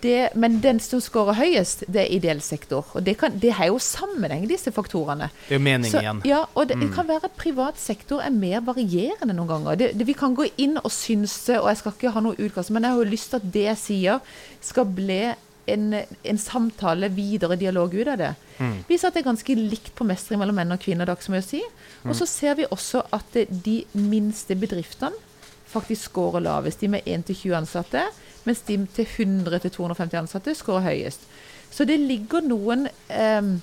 Det, 0.00 0.30
men 0.34 0.60
den 0.64 0.78
som 0.80 1.00
skårer 1.02 1.34
høyest, 1.36 1.82
det 1.92 2.06
er 2.06 2.12
ideell 2.16 2.38
sektor. 2.40 2.86
Og 2.96 3.02
det, 3.04 3.18
kan, 3.20 3.34
det 3.36 3.50
har 3.58 3.66
jo 3.68 3.76
sammenheng, 3.82 4.46
disse 4.48 4.70
faktorene. 4.72 5.26
Det 5.48 5.56
er 5.56 5.58
jo 5.58 5.64
mening 5.66 5.90
Så, 5.92 6.00
igjen. 6.00 6.22
ja, 6.24 6.38
og 6.54 6.68
det, 6.70 6.78
det 6.80 6.88
Mm. 6.88 6.94
kan 6.94 7.08
være 7.10 7.24
at 7.28 7.34
privat 7.36 7.76
sektor 7.76 8.22
er 8.24 8.30
mer 8.32 8.60
varierende 8.64 9.34
noen 9.36 9.48
ganger. 9.50 9.76
Det, 9.76 9.90
det, 9.98 10.06
vi 10.08 10.14
kan 10.16 10.32
gå 10.34 10.46
inn 10.56 10.78
og 10.80 10.88
synse, 10.90 11.58
og 11.60 11.68
jeg 11.68 11.76
skal 11.82 11.92
ikke 11.98 12.14
ha 12.16 12.20
noe 12.24 12.38
utkast, 12.38 12.70
men 12.70 12.82
jeg 12.86 12.92
har 12.92 12.98
jo 13.04 13.10
lyst 13.10 13.30
til 13.34 13.36
at 13.42 13.52
det 13.52 13.64
jeg 13.66 13.76
sier, 13.82 14.20
skal 14.62 14.84
bli 14.86 15.34
en, 15.66 15.84
en 16.24 16.38
samtale, 16.40 17.08
videre 17.14 17.56
dialog 17.60 17.94
ut 17.94 18.08
av 18.08 18.18
det. 18.20 18.32
Mm. 18.58 18.76
Vi 18.88 18.98
ser 18.98 19.10
at 19.10 19.16
det 19.16 19.22
er 19.22 19.30
ganske 19.30 19.56
likt 19.58 19.92
på 19.96 20.06
mestring 20.08 20.40
mellom 20.40 20.58
menn 20.60 20.74
og 20.74 20.82
kvinner, 20.82 21.08
Da, 21.08 21.16
som 21.20 21.36
jeg 21.38 21.46
si. 21.46 21.62
Og 22.04 22.14
så 22.18 22.28
ser 22.28 22.58
vi 22.60 22.68
også 22.70 23.04
at 23.14 23.38
eh, 23.40 23.50
de 23.50 23.82
minste 23.96 24.56
bedriftene 24.58 25.16
faktisk 25.74 26.10
scorer 26.10 26.44
lavest. 26.44 26.80
De 26.80 26.88
med 26.88 27.06
1-20 27.08 27.56
ansatte, 27.56 28.06
mens 28.44 28.62
de 28.68 28.78
til 28.94 29.06
100-250 29.08 30.20
ansatte 30.20 30.54
scorer 30.54 30.90
høyest. 30.90 31.24
Så 31.74 31.86
det 31.88 31.98
ligger 31.98 32.44
noen 32.44 32.86
em, 33.10 33.56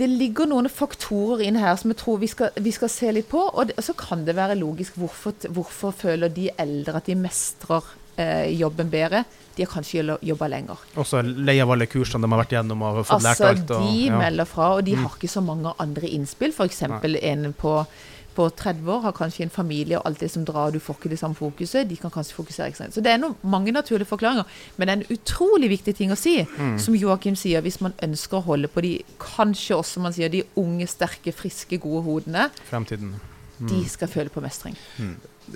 det 0.00 0.08
ligger 0.08 0.48
noen 0.48 0.64
faktorer 0.72 1.42
inn 1.44 1.58
her 1.60 1.74
som 1.76 1.92
jeg 1.92 1.98
tror 2.00 2.20
vi 2.22 2.28
skal, 2.30 2.54
vi 2.56 2.72
skal 2.72 2.88
se 2.88 3.10
litt 3.12 3.28
på. 3.28 3.42
Og, 3.52 3.68
det, 3.68 3.76
og 3.76 3.84
så 3.84 3.94
kan 4.00 4.24
det 4.24 4.34
være 4.38 4.56
logisk. 4.56 4.96
Hvorfor, 4.96 5.36
hvorfor 5.52 5.92
føler 5.92 6.32
de 6.32 6.48
eldre 6.56 7.02
at 7.02 7.10
de 7.10 7.18
mestrer 7.20 7.84
eh, 8.20 8.50
jobben 8.60 8.90
bedre? 8.92 9.24
De 9.56 9.64
har 9.66 9.72
kanskje 9.72 10.04
jobba 10.24 10.46
lenger. 10.52 10.78
Også 11.00 11.20
lei 11.24 11.58
av 11.60 11.72
alle 11.74 11.86
kursene 11.90 12.22
de 12.24 12.30
har 12.32 12.40
vært 12.44 12.54
gjennom 12.58 12.82
og 12.86 13.02
fått 13.04 13.24
lært 13.26 13.40
Altså, 13.40 13.50
alt. 13.50 13.70
Og, 13.76 13.88
de 13.90 14.06
ja. 14.06 14.16
melder 14.20 14.46
fra, 14.48 14.68
og 14.76 14.84
de 14.86 14.94
Mm. 14.96 15.02
har 15.04 15.16
ikke 15.18 15.28
så 15.34 15.42
mange 15.44 15.74
andre 15.78 16.08
innspill. 16.08 16.52
F.eks. 16.54 16.82
en 16.82 17.52
på, 17.58 17.74
på 18.36 18.46
30 18.56 18.86
år 18.94 19.00
har 19.02 19.12
kanskje 19.12 19.42
en 19.42 19.50
familie 19.50 19.98
og 19.98 20.06
alt 20.06 20.20
det 20.22 20.30
som 20.30 20.44
drar, 20.46 20.70
du 20.72 20.78
får 20.78 20.94
ikke 21.00 21.10
det 21.10 21.18
samme 21.18 21.34
fokuset. 21.34 21.88
De 21.90 21.96
kan 21.98 22.10
kanskje 22.14 22.36
fokusere 22.38 22.68
ekstra. 22.70 22.86
Så 22.94 23.02
det 23.02 23.10
er 23.12 23.18
noen 23.18 23.34
mange 23.42 23.72
naturlige 23.74 24.06
forklaringer. 24.08 24.46
Men 24.78 24.86
det 24.86 24.92
er 24.94 25.00
en 25.02 25.16
utrolig 25.18 25.68
viktig 25.74 25.96
ting 25.98 26.10
å 26.14 26.16
si, 26.16 26.46
Mm. 26.46 26.78
som 26.78 26.94
Joakim 26.94 27.34
sier, 27.36 27.60
hvis 27.60 27.80
man 27.82 27.92
ønsker 28.02 28.38
å 28.38 28.44
holde 28.44 28.68
på 28.68 28.80
de 28.82 29.02
kanskje 29.18 29.74
også 29.76 30.00
man 30.00 30.12
sier, 30.12 30.30
de 30.30 30.44
unge, 30.56 30.86
sterke, 30.86 31.34
friske, 31.34 31.80
gode 31.80 32.04
hodene, 32.06 32.50
Fremtiden. 32.70 33.14
de 33.60 33.84
skal 33.88 34.08
føle 34.08 34.30
på 34.30 34.40
mestring. 34.40 34.76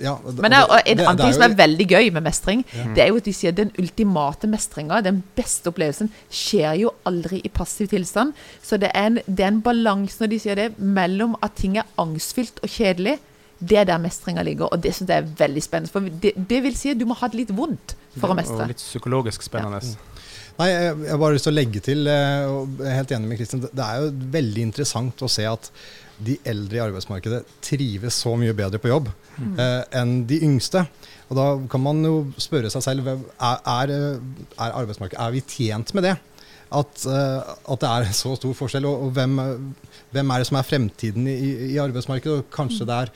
Ja, 0.01 0.15
det, 0.25 0.41
Men 0.41 0.51
det 0.51 0.61
en 0.61 1.01
annen 1.05 1.19
ting 1.21 1.35
som 1.35 1.45
er 1.45 1.55
veldig 1.57 1.87
gøy 1.87 2.09
med 2.15 2.25
mestring, 2.25 2.63
Ja. 2.73 2.87
det 2.95 3.03
er 3.03 3.11
jo 3.11 3.19
at 3.21 3.27
de 3.27 3.33
sier 3.33 3.55
den 3.55 3.71
ultimate 3.79 4.47
mestringa, 4.47 5.01
den 5.01 5.21
beste 5.37 5.71
opplevelsen, 5.71 6.11
skjer 6.29 6.79
jo 6.81 6.93
aldri 7.05 7.41
i 7.43 7.49
passiv 7.49 7.89
tilstand. 7.93 8.33
Så 8.63 8.79
det 8.81 8.91
er 8.93 9.11
en, 9.11 9.19
det 9.27 9.45
er 9.45 9.53
en 9.53 9.61
balanse 9.61 10.19
når 10.21 10.33
de 10.33 10.39
sier 10.39 10.59
det, 10.59 10.67
mellom 10.79 11.37
at 11.41 11.55
ting 11.59 11.77
er 11.77 11.87
angstfylt 12.01 12.59
og 12.63 12.69
kjedelig. 12.69 13.19
Det 13.59 13.77
er 13.79 13.87
der 13.87 14.01
mestringa 14.03 14.43
ligger, 14.43 14.67
og 14.67 14.81
det 14.83 14.91
syns 14.95 15.09
jeg 15.09 15.23
er 15.23 15.29
veldig 15.39 15.63
spennende. 15.63 15.91
For 15.91 15.99
det, 15.99 16.33
det, 16.35 16.63
vil 16.63 16.75
si 16.75 16.91
at 16.91 16.99
du 16.99 17.05
må 17.07 17.15
ha 17.15 17.29
det 17.31 17.45
litt 17.45 17.55
vondt 17.55 17.95
for 18.19 18.33
å 18.33 18.35
mestre. 18.37 18.65
Og 18.65 18.73
litt 18.73 18.83
psykologisk 18.83 19.45
spennende. 19.47 19.79
Ja. 19.79 20.11
Nei, 20.55 20.69
jeg, 20.71 20.95
har 21.11 21.19
bare 21.19 21.35
lyst 21.35 21.47
til 21.49 21.51
å 21.51 21.55
legge 21.55 21.81
til, 21.83 22.07
eh, 22.07 22.47
og 22.47 22.79
jeg 22.79 22.91
er 22.91 22.99
helt 23.01 23.13
enig 23.15 23.31
med 23.31 23.39
Kristin, 23.41 23.63
det 23.65 23.85
er 23.85 24.03
jo 24.03 24.11
veldig 24.35 24.63
interessant 24.69 25.23
å 25.25 25.31
se 25.31 25.47
at 25.49 25.67
de 26.23 26.37
eldre 26.47 26.77
i 26.77 26.83
arbeidsmarkedet 26.83 27.41
trives 27.63 28.19
så 28.23 28.35
mye 28.39 28.55
bedre 28.55 28.79
på 28.81 28.91
jobb 28.91 29.09
eh, 29.09 29.81
enn 29.99 30.21
de 30.29 30.39
yngste. 30.47 30.85
Og 31.29 31.39
da 31.39 31.47
kan 31.71 31.83
man 31.83 32.03
jo 32.05 32.15
spørre 32.41 32.71
seg 32.71 32.85
selv 32.85 33.09
er, 33.09 33.25
er, 33.39 33.93
er 33.95 34.77
arbeidsmarkedet, 34.81 35.19
er 35.21 35.35
vi 35.35 35.43
tjent 35.49 35.93
med 35.97 36.07
det? 36.09 36.15
At, 36.75 37.05
uh, 37.07 37.39
at, 37.71 37.81
det 37.81 37.89
er 37.89 38.07
så 38.17 38.33
stor 38.37 38.55
forskjell. 38.57 38.87
Og, 38.89 39.07
og 39.07 39.15
hvem, 39.15 39.37
hvem, 40.11 40.31
er 40.33 40.41
det 40.41 40.47
som 40.49 40.57
er 40.59 40.67
fremtiden 40.67 41.27
i, 41.29 41.51
i 41.71 41.77
arbeidsmarkedet? 41.81 42.41
Og 42.41 42.49
kanskje 42.53 42.87
det 42.89 42.97
er 42.97 43.11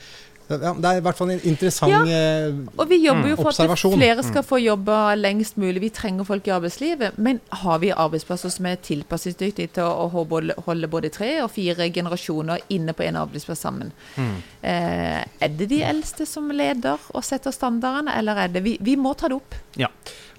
ja, 0.50 0.72
det 0.74 0.90
er 0.90 0.98
i 0.98 1.02
hvert 1.04 1.18
fall 1.18 1.30
en 1.30 1.42
interessant 1.46 1.94
observasjon. 1.94 2.10
ja. 2.10 2.46
Eh, 2.50 2.80
og 2.80 2.88
vi 2.90 2.98
jobber 3.04 3.30
jo 3.30 3.36
for 3.38 3.50
at 3.52 3.78
flere 3.78 4.24
skal 4.26 4.42
mm. 4.42 4.48
få 4.48 4.58
jobbe 4.62 4.96
lengst 5.20 5.60
mulig. 5.60 5.82
Vi 5.84 5.90
trenger 5.94 6.26
folk 6.26 6.48
i 6.48 6.54
arbeidslivet. 6.54 7.18
Men 7.18 7.40
har 7.62 7.78
vi 7.82 7.92
arbeidsplasser 7.94 8.52
som 8.52 8.66
er 8.66 8.80
tilpasningsdyktige 8.82 9.74
til 9.78 9.86
å 9.86 10.08
holde 10.10 10.90
både 10.90 11.12
tre 11.14 11.32
og 11.44 11.52
fire 11.54 11.90
generasjoner 11.94 12.64
inne 12.74 12.96
på 12.96 13.06
en 13.06 13.20
arbeidsplass 13.22 13.62
sammen? 13.66 13.92
Mm. 14.16 14.34
Eh, 14.62 15.20
er 15.22 15.54
det 15.60 15.70
de 15.70 15.82
eldste 15.86 16.26
som 16.26 16.50
leder 16.50 16.98
og 17.14 17.24
setter 17.26 17.54
standardene, 17.54 18.16
eller 18.18 18.44
er 18.44 18.56
det 18.56 18.64
vi, 18.66 18.76
vi 18.80 18.96
må 18.98 19.14
ta 19.14 19.30
det 19.30 19.38
opp. 19.38 19.56
Ja. 19.78 19.88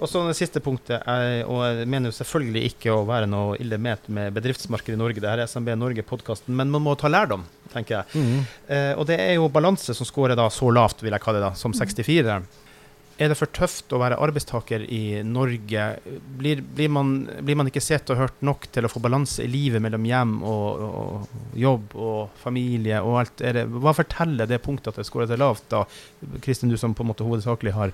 Og 0.02 0.10
så 0.10 0.24
det 0.26 0.34
siste 0.34 0.62
punktet, 0.66 1.04
er, 1.06 1.44
og 1.46 1.62
jeg 1.62 1.86
mener 1.86 2.10
jo 2.10 2.18
selvfølgelig 2.18 2.72
ikke 2.72 2.94
å 2.96 3.04
være 3.06 3.28
noe 3.30 3.60
ille 3.62 3.78
ment 3.78 4.08
med 4.10 4.34
bedriftsmarkedet 4.34 4.98
i 4.98 5.02
Norge, 5.02 5.22
det 5.22 5.30
her 5.30 5.44
er 5.44 5.50
SMB 5.50 5.76
Norge-podkasten, 5.78 6.56
men 6.58 6.72
man 6.74 6.82
må 6.82 6.96
ta 6.98 7.12
lærdom, 7.12 7.44
tenker 7.70 8.00
jeg. 8.00 8.18
Mm. 8.18 8.40
Eh, 8.66 8.94
og 8.96 9.06
det 9.12 9.20
er 9.22 9.36
jo 9.36 9.52
balanse 9.54 9.94
som 9.94 10.10
scorer 10.10 10.34
da 10.40 10.48
så 10.50 10.72
lavt, 10.74 11.04
vil 11.06 11.14
jeg 11.14 11.22
kalle 11.22 11.38
det, 11.38 11.52
da, 11.52 11.54
som 11.60 11.76
64. 11.78 12.40
Er 13.22 13.30
det 13.30 13.38
for 13.38 13.52
tøft 13.54 13.94
å 13.94 14.00
være 14.02 14.18
arbeidstaker 14.26 14.88
i 14.90 15.22
Norge? 15.28 15.84
Blir, 16.40 16.64
blir, 16.66 16.90
man, 16.90 17.12
blir 17.46 17.60
man, 17.60 17.70
ikke 17.70 17.84
sett 17.84 18.10
og 18.10 18.18
hørt 18.18 18.42
nok 18.42 18.66
til 18.74 18.88
å 18.88 18.90
få 18.90 19.04
balanse 19.04 19.46
i 19.46 19.52
livet 19.52 19.84
mellom 19.86 20.08
hjem 20.10 20.32
og, 20.42 20.82
og 20.88 21.60
jobb 21.62 21.94
og 21.94 22.40
familie 22.42 23.04
og 23.06 23.20
alt? 23.22 23.36
Det, 23.44 23.68
hva 23.70 23.94
forteller 23.94 24.50
det 24.50 24.64
punktet 24.66 24.96
at 24.96 25.04
det 25.04 25.06
scorer 25.06 25.30
så 25.30 25.38
lavt, 25.38 25.68
da? 25.70 25.84
Kristin, 26.42 26.74
du 26.74 26.80
som 26.82 26.98
på 26.98 27.06
en 27.06 27.12
måte 27.12 27.28
hovedsakelig 27.28 27.76
har 27.78 27.94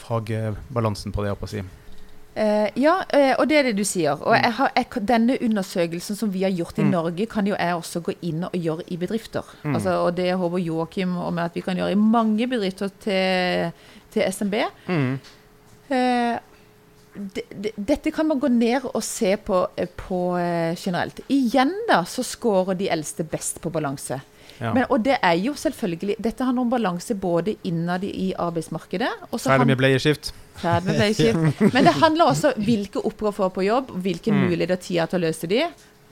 fagbalansen 0.00 1.14
på 1.14 1.22
det, 1.22 1.32
jeg 1.32 1.40
på 1.40 1.48
å 1.48 1.52
si. 1.52 1.62
Uh, 2.30 2.70
ja, 2.78 3.00
uh, 3.10 3.32
og 3.40 3.48
det 3.50 3.56
er 3.58 3.66
det 3.68 3.78
du 3.80 3.82
sier. 3.84 4.20
Og 4.22 4.36
jeg 4.36 4.52
har, 4.54 4.70
jeg, 4.76 5.02
denne 5.08 5.34
undersøkelsen 5.42 6.16
som 6.16 6.30
vi 6.30 6.44
har 6.46 6.54
gjort 6.54 6.78
i 6.78 6.86
mm. 6.86 6.92
Norge, 6.92 7.26
kan 7.30 7.48
jo 7.48 7.56
jeg 7.56 7.78
også 7.80 8.02
gå 8.06 8.14
inn 8.28 8.46
og 8.46 8.54
gjøre 8.54 8.86
i 8.86 8.98
bedrifter. 9.00 9.48
Mm. 9.64 9.74
Altså, 9.74 9.96
og 10.06 10.14
det 10.16 10.30
håper 10.38 10.62
Joakim 10.62 11.16
om 11.18 11.40
at 11.42 11.58
vi 11.58 11.64
kan 11.66 11.80
gjøre 11.80 11.96
i 11.96 11.98
mange 11.98 12.46
bedrifter 12.50 12.92
til, 13.02 13.74
til 14.14 14.30
SMB. 14.30 14.56
Mm. 14.86 15.18
Uh, 15.90 16.38
de, 17.10 17.42
de, 17.50 17.74
dette 17.74 18.14
kan 18.14 18.28
man 18.30 18.38
gå 18.38 18.48
ned 18.54 18.86
og 18.86 19.02
se 19.02 19.34
på, 19.34 19.64
på 19.98 20.20
generelt. 20.78 21.18
Igjen 21.34 21.74
da, 21.90 22.04
så 22.06 22.22
scorer 22.22 22.78
de 22.78 22.86
eldste 22.94 23.26
best 23.26 23.58
på 23.60 23.74
balanse. 23.74 24.20
Ja. 24.58 24.72
Men, 24.74 24.84
og 24.88 25.04
det 25.04 25.16
er 25.22 25.36
jo 25.40 25.54
selvfølgelig 25.56 26.16
Dette 26.20 26.44
handler 26.44 26.66
om 26.66 26.72
balanse 26.72 27.14
både 27.16 27.54
innad 27.68 28.04
i 28.04 28.30
arbeidsmarkedet 28.38 29.10
Ferdig 29.36 29.68
med 29.70 29.78
bleieskift. 29.80 30.32
Ferdig 30.60 30.90
med 30.90 30.98
bleieskift. 31.00 31.62
Men 31.74 31.86
det 31.86 31.94
handler 32.00 32.32
også 32.32 32.52
om 32.52 32.66
hvilke 32.66 33.00
oppgaver 33.00 33.36
får 33.38 33.54
på 33.54 33.64
jobb, 33.64 33.94
hvilke 34.04 34.34
mm. 34.34 34.42
muligheter 34.44 34.82
tida 34.82 35.06
til 35.08 35.20
å 35.20 35.24
løse 35.28 35.50
de. 35.50 35.64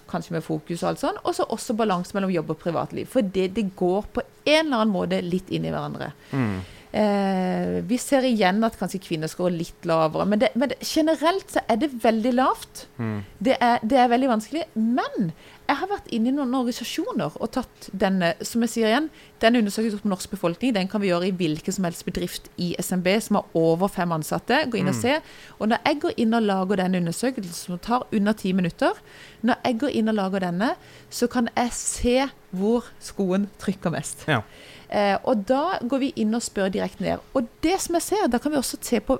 Kanskje 0.09 0.38
med 0.38 0.46
fokus 0.46 0.83
og 0.83 0.92
alt 0.92 1.03
sånt. 1.03 1.20
Og 1.24 1.37
så 1.37 1.44
også 1.44 1.77
balanse 1.77 2.16
mellom 2.16 2.33
jobb 2.33 2.55
og 2.55 2.61
privatliv. 2.62 3.11
For 3.12 3.27
det, 3.27 3.51
det, 3.59 3.68
går 3.77 4.09
på 4.14 4.24
en 4.24 4.66
eller 4.66 4.81
annen 4.81 4.94
måte 4.94 5.20
litt 5.24 5.53
inn 5.53 5.68
i 5.68 5.72
hverandre. 5.74 6.12
Mm. 6.33 6.59
Eh, 6.90 7.85
vi 7.85 7.98
ser 8.01 8.24
igjen 8.24 8.64
at 8.64 8.79
kanskje 8.81 9.03
kvinner 9.05 9.29
skårer 9.29 9.59
litt 9.59 9.85
lavere. 9.88 10.24
Men, 10.29 10.40
det, 10.40 10.53
men 10.57 10.72
det, 10.72 10.81
generelt 10.88 11.53
så 11.53 11.62
er 11.68 11.83
det 11.83 11.90
veldig 12.03 12.33
lavt. 12.38 12.87
Mm. 12.96 13.18
Det, 13.38 13.59
er, 13.61 13.85
det, 13.85 13.98
er, 14.01 14.12
veldig 14.14 14.31
vanskelig. 14.33 14.64
Men 14.74 15.33
jeg 15.68 15.76
har 15.83 15.90
vært 15.90 16.07
inne 16.16 16.31
i 16.31 16.33
noen 16.33 16.54
organisasjoner 16.57 17.35
og 17.37 17.50
tatt 17.52 17.88
denne 17.92 18.31
som 18.46 18.62
jeg 18.64 18.72
sier 18.72 18.88
igjen, 18.88 19.09
den 19.42 19.59
undersøkelsen 19.61 20.00
på 20.00 20.11
norsk 20.11 20.33
befolkning 20.33 20.72
den 20.72 20.88
kan 20.88 21.02
vi 21.02 21.11
gjøre 21.11 21.28
i 21.28 21.35
hvilken 21.37 21.76
som 21.76 21.85
helst 21.85 22.07
bedrift 22.07 22.48
i 22.57 22.70
SMB 22.81 23.11
som 23.26 23.38
har 23.38 23.59
over 23.59 23.92
fem 23.92 24.14
ansatte. 24.16 24.62
Gå 24.72 24.81
inn 24.81 24.88
og 24.88 24.96
mm. 24.96 25.02
se. 25.02 25.18
Og 25.59 25.68
når 25.68 25.85
jeg 25.85 26.00
går 26.04 26.16
inn 26.24 26.38
og 26.38 26.48
lager 26.48 26.81
denne 26.81 27.02
undersøkelsen, 27.02 27.59
som 27.59 27.83
tar 27.85 28.07
under 28.16 28.38
ti 28.38 28.54
minutter, 28.57 28.96
når 29.44 29.61
jeg 29.68 29.78
går 29.85 30.00
inn 30.00 30.09
og 30.14 30.16
lager 30.16 30.46
denne, 30.48 30.72
så 31.12 31.28
kan 31.31 31.52
jeg 31.52 31.76
se 31.76 32.16
hvor 32.57 32.88
skoen 33.04 33.46
trykker 33.61 33.92
mest. 33.92 34.24
Ja. 34.31 34.40
Eh, 34.88 35.18
og 35.28 35.44
da 35.50 35.76
går 35.85 36.00
vi 36.00 36.14
inn 36.24 36.33
og 36.33 36.44
spør 36.44 36.72
direkte 36.72 37.04
ned. 37.04 37.28
Og 37.37 37.48
det 37.64 37.76
som 37.85 37.98
jeg 37.98 38.07
ser, 38.09 38.24
da 38.33 38.40
kan 38.40 38.54
vi 38.54 38.61
også 38.61 38.81
se 38.81 39.02
på 39.04 39.18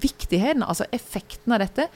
viktigheten, 0.00 0.64
altså 0.64 0.88
effekten 0.96 1.52
av 1.52 1.60
dette. 1.66 1.90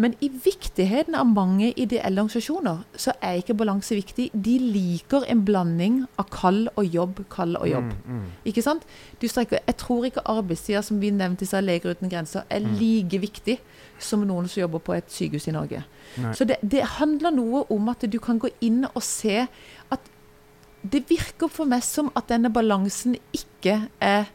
Men 0.00 0.14
i 0.24 0.30
viktigheten 0.32 1.14
av 1.18 1.28
mange 1.28 1.72
ideelle 1.76 2.22
organisasjoner, 2.22 2.84
så 2.96 3.12
er 3.20 3.40
ikke 3.40 3.56
balanse 3.58 3.94
viktig. 3.98 4.30
De 4.32 4.54
liker 4.62 5.26
en 5.28 5.42
blanding 5.44 5.98
av 6.20 6.30
kall 6.32 6.62
og 6.72 6.86
jobb, 6.88 7.20
kall 7.32 7.58
og 7.60 7.68
jobb. 7.68 7.90
Mm, 8.06 8.20
mm. 8.22 8.30
Ikke 8.48 8.64
sant? 8.64 8.86
Strekker, 9.20 9.60
jeg 9.66 9.76
tror 9.82 10.06
ikke 10.08 10.24
arbeidstida, 10.24 10.80
som 10.86 11.02
vi 11.02 11.12
nevnte 11.12 11.44
i 11.44 11.60
Leger 11.60 11.92
uten 11.92 12.08
grenser, 12.12 12.48
er 12.48 12.64
mm. 12.64 12.72
like 12.80 13.20
viktig 13.20 13.58
som 14.00 14.24
noen 14.24 14.48
som 14.48 14.62
jobber 14.62 14.80
på 14.84 14.96
et 14.96 15.12
sykehus 15.12 15.50
i 15.50 15.54
Norge. 15.54 15.82
Nei. 16.16 16.32
Så 16.34 16.46
det, 16.48 16.56
det, 16.62 16.82
handler 16.96 17.34
noe 17.36 17.66
om 17.72 17.92
at 17.92 18.06
du 18.08 18.18
kan 18.22 18.40
gå 18.40 18.48
inn 18.64 18.86
og 18.88 19.02
se 19.04 19.44
at 19.44 20.12
det 20.80 21.04
virker 21.10 21.50
for 21.52 21.68
meg 21.68 21.84
som 21.84 22.08
at 22.16 22.30
denne 22.32 22.48
balansen 22.52 23.18
ikke 23.36 23.82
er 24.00 24.30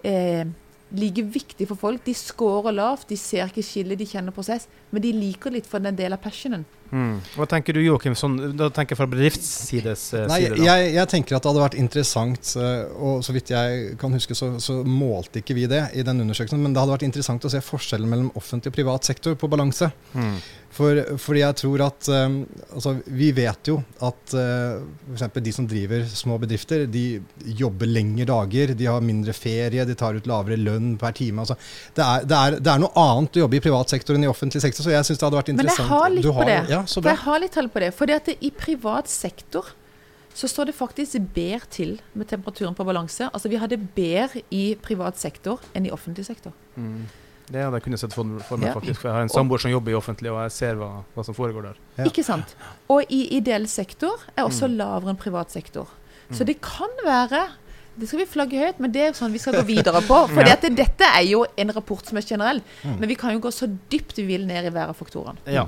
eh, 0.00 0.48
like 0.94 1.22
viktig 1.22 1.66
for 1.68 1.78
folk. 1.78 2.04
De 2.06 2.14
scorer 2.14 2.76
lavt, 2.76 3.08
de 3.10 3.18
ser 3.18 3.48
ikke 3.48 3.64
skillet, 3.66 3.98
de 3.98 4.06
kjenner 4.06 4.34
prosess, 4.34 4.68
men 4.90 5.02
de 5.02 5.14
liker 5.16 5.54
litt 5.54 5.66
for 5.66 5.82
den 5.82 5.96
delen 5.98 6.16
av 6.16 6.22
passionen. 6.22 6.66
Mm. 6.90 7.16
Hva 7.34 7.46
tenker 7.50 7.74
du 7.74 7.80
Joakim, 7.82 8.14
sånn, 8.18 8.36
da 8.58 8.68
tenker 8.74 8.94
jeg 8.94 9.00
fra 9.00 9.08
bedriftssides 9.10 10.04
uh, 10.14 10.24
Nei, 10.30 10.40
side? 10.44 10.60
Jeg, 10.62 10.90
jeg, 10.94 11.10
tenker 11.10 11.36
at 11.36 11.44
det 11.44 11.50
hadde 11.50 11.64
vært 11.64 11.78
interessant, 11.80 12.52
uh, 12.60 12.84
og 12.94 13.24
så 13.26 13.34
vidt 13.34 13.50
jeg 13.54 13.96
kan 14.00 14.14
huske, 14.14 14.36
så, 14.38 14.52
så, 14.62 14.78
målte 14.86 15.42
ikke 15.42 15.56
vi 15.58 15.66
det 15.70 15.82
i 15.98 16.04
den 16.06 16.22
undersøkelsen, 16.22 16.62
men 16.62 16.76
det 16.76 16.82
hadde 16.82 16.94
vært 16.94 17.08
interessant 17.08 17.46
å 17.46 17.52
se 17.52 17.62
forskjellen 17.64 18.10
mellom 18.10 18.30
offentlig 18.38 18.72
og 18.72 18.78
privat 18.78 19.08
sektor 19.08 19.34
på 19.38 19.50
balanse. 19.50 19.90
Mm. 20.14 20.38
For, 20.76 20.98
fordi 21.20 21.40
jeg 21.40 21.56
tror 21.62 21.82
at 21.86 22.08
um, 22.12 22.40
altså, 22.74 22.96
Vi 23.16 23.30
vet 23.36 23.70
jo 23.70 23.78
at 24.04 24.34
uh, 24.36 24.82
f.eks. 25.14 25.38
de 25.46 25.54
som 25.54 25.68
driver 25.68 26.04
små 26.10 26.36
bedrifter, 26.42 26.84
de 26.90 27.22
jobber 27.56 27.88
lengre 27.88 28.26
dager, 28.28 28.74
de 28.76 28.88
har 28.90 29.04
mindre 29.04 29.32
ferie, 29.36 29.86
de 29.88 29.96
tar 29.96 30.18
ut 30.18 30.28
lavere 30.28 30.58
lønn 30.60 30.96
per 31.00 31.14
time. 31.16 31.44
Altså, 31.44 31.56
det, 31.96 32.04
er, 32.04 32.26
det, 32.28 32.36
er, 32.36 32.58
det, 32.58 32.72
er, 32.74 32.82
noe 32.82 33.06
annet 33.06 33.38
å 33.38 33.44
jobbe 33.46 33.60
i 33.60 33.64
privat 33.64 33.94
sektor 33.94 34.18
enn 34.18 34.26
i 34.26 34.30
offentlig 34.30 34.62
sektor, 34.64 34.84
så 34.84 34.92
jeg 34.92 35.08
syns 35.08 35.22
det 35.22 35.28
hadde 35.28 35.40
vært 35.40 35.52
interessant. 35.54 35.88
Men 35.88 35.94
jeg 35.94 36.02
har 36.02 36.14
litt 36.16 36.28
har, 36.28 36.36
på 36.36 36.48
det. 36.50 36.58
Ja, 36.74 36.75
jeg 36.84 37.20
har 37.24 37.42
litt 37.42 37.54
tall 37.56 37.68
på 37.72 37.82
det. 37.82 37.92
For 37.96 38.10
at 38.12 38.30
i 38.36 38.52
privat 38.54 39.10
sektor 39.10 39.72
så 40.36 40.48
står 40.52 40.68
det 40.68 40.76
faktisk 40.76 41.16
bedre 41.34 41.68
til 41.72 41.94
med 42.12 42.28
temperaturen 42.28 42.74
på 42.76 42.84
balanse. 42.84 43.30
Altså 43.32 43.48
vi 43.48 43.56
har 43.60 43.70
det 43.72 43.78
bedre 43.96 44.42
i 44.52 44.74
privat 44.82 45.18
sektor 45.18 45.62
enn 45.74 45.88
i 45.88 45.92
offentlig 45.94 46.26
sektor. 46.28 46.52
Mm. 46.76 47.06
Det 47.46 47.62
hadde 47.62 47.78
jeg 47.78 47.84
kunnet 47.84 48.02
sett 48.02 48.14
for, 48.14 48.38
for 48.48 48.58
meg, 48.58 48.72
ja. 48.72 48.74
faktisk. 48.74 49.00
For 49.00 49.08
jeg 49.08 49.16
har 49.16 49.24
en 49.24 49.32
samboer 49.32 49.62
som 49.62 49.70
jobber 49.70 49.94
i 49.94 49.96
offentlig, 49.96 50.32
og 50.34 50.40
jeg 50.44 50.54
ser 50.56 50.80
hva, 50.80 50.90
hva 51.14 51.24
som 51.24 51.36
foregår 51.36 51.68
der. 51.68 51.76
Ja. 52.00 52.08
Ikke 52.10 52.24
sant. 52.26 52.56
Og 52.92 53.06
i 53.12 53.22
ideell 53.38 53.68
sektor 53.70 54.18
er 54.34 54.48
også 54.48 54.66
mm. 54.66 54.74
lavere 54.80 55.14
enn 55.14 55.20
privat 55.20 55.54
sektor. 55.54 55.92
Så 56.32 56.42
mm. 56.42 56.48
det 56.50 56.56
kan 56.64 56.98
være 57.06 57.44
det 57.96 58.10
skal 58.10 58.20
vi 58.20 58.26
flagge 58.28 58.58
høyt, 58.60 58.80
men 58.82 58.92
det 58.92 59.00
er 59.00 59.06
jo 59.08 59.16
sånn 59.16 59.32
vi 59.32 59.40
skal 59.40 59.56
gå 59.56 59.62
videre 59.70 60.02
på. 60.04 60.18
For 60.34 60.44
ja. 60.50 60.58
dette 60.60 61.06
er 61.08 61.22
jo 61.30 61.46
en 61.48 61.72
rapport 61.72 62.04
som 62.04 62.18
er 62.20 62.26
generell, 62.28 62.60
mm. 62.82 62.98
men 62.98 63.08
vi 63.08 63.16
kan 63.16 63.32
jo 63.32 63.40
gå 63.46 63.52
så 63.54 63.70
dypt 63.92 64.18
vi 64.20 64.26
vil 64.34 64.44
ned 64.48 64.68
i 64.68 64.72
hver 64.74 64.92
av 64.92 64.98
faktorene. 64.98 65.40
Ja. 65.48 65.64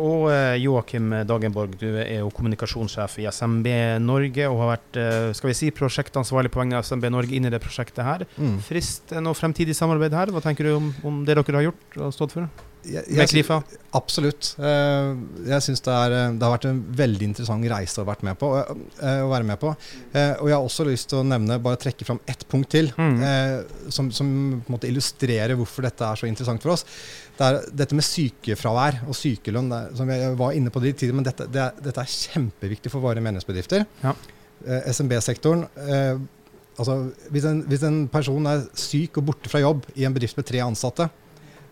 Og 0.00 0.30
eh, 0.32 0.56
Joakim 0.62 1.10
Dagenborg, 1.28 1.76
du 1.80 1.88
er 2.00 2.22
jo 2.22 2.30
kommunikasjonssjef 2.32 3.18
i 3.20 3.28
SMB 3.28 3.68
Norge 4.00 4.48
og 4.48 4.60
har 4.62 4.72
vært 4.74 5.00
eh, 5.00 5.28
skal 5.36 5.52
vi 5.52 5.58
si, 5.58 5.70
prosjektansvarlig 5.76 6.52
på 6.52 6.62
vegne 6.62 6.80
av 6.80 6.86
SMB 6.88 7.10
Norge 7.12 7.36
inn 7.36 7.48
i 7.48 7.52
det 7.52 7.60
prosjektet 7.62 8.04
her. 8.06 8.26
Mm. 8.40 8.58
Frist 8.64 9.12
noe 9.20 9.36
fremtidig 9.36 9.76
samarbeid 9.76 10.16
her? 10.16 10.32
Hva 10.32 10.44
tenker 10.44 10.68
du 10.68 10.76
om, 10.78 10.92
om 11.04 11.24
det 11.28 11.36
dere 11.36 11.58
har 11.60 11.68
gjort 11.70 11.98
og 12.00 12.14
stått 12.16 12.38
for? 12.38 12.48
Jeg, 12.82 13.04
med 13.14 13.30
Klifa? 13.30 13.58
Absolutt. 13.94 14.54
Eh, 14.58 15.10
jeg 15.50 15.64
syns 15.66 15.82
det, 15.84 15.92
eh, 15.94 16.32
det, 16.34 16.42
har 16.42 16.54
vært 16.54 16.66
en 16.70 16.80
veldig 16.98 17.28
interessant 17.28 17.66
reise 17.70 18.02
å, 18.02 18.06
vært 18.08 18.24
med 18.26 18.38
på, 18.40 18.50
eh, 18.58 19.20
å 19.22 19.30
være 19.30 19.46
med 19.48 19.60
på. 19.60 19.72
Og 19.72 20.48
jeg 20.48 20.56
har 20.56 20.66
også 20.66 20.86
lyst 20.88 21.10
til 21.12 21.20
å 21.20 21.26
nevne, 21.26 21.60
bare 21.62 21.80
trekke 21.80 22.06
fram 22.08 22.20
ett 22.28 22.44
punkt 22.50 22.72
til, 22.72 22.90
mm. 22.96 23.88
som, 23.92 24.10
som 24.14 24.28
illustrerer 24.88 25.56
hvorfor 25.58 25.86
dette 25.86 26.08
er 26.08 26.18
så 26.18 26.28
interessant 26.28 26.64
for 26.64 26.74
oss. 26.74 26.86
Det 27.38 27.48
er 27.48 27.60
dette 27.82 27.96
med 27.96 28.06
sykefravær 28.06 29.02
og 29.06 29.16
sykelønn, 29.16 29.72
som 29.98 30.10
jeg 30.12 30.34
var 30.40 30.56
inne 30.56 30.72
på 30.72 30.82
det 30.82 30.96
tidligere, 30.96 31.20
men 31.20 31.28
dette, 31.28 31.48
det, 31.52 31.70
dette, 31.84 32.04
er 32.04 32.16
kjempeviktig 32.32 32.92
for 32.92 33.04
våre 33.04 33.22
meningsbedrifter. 33.24 33.86
Ja. 34.02 34.14
SMB-sektoren. 34.92 35.66
Altså, 36.80 36.94
hvis, 37.32 37.44
en, 37.48 37.64
hvis 37.68 37.82
en 37.84 38.04
person 38.12 38.46
er 38.48 38.64
syk 38.78 39.18
og 39.20 39.26
borte 39.28 39.50
fra 39.52 39.60
jobb 39.60 39.84
i 39.98 40.06
en 40.08 40.14
bedrift 40.14 40.38
med 40.38 40.48
tre 40.48 40.62
ansatte, 40.64 41.10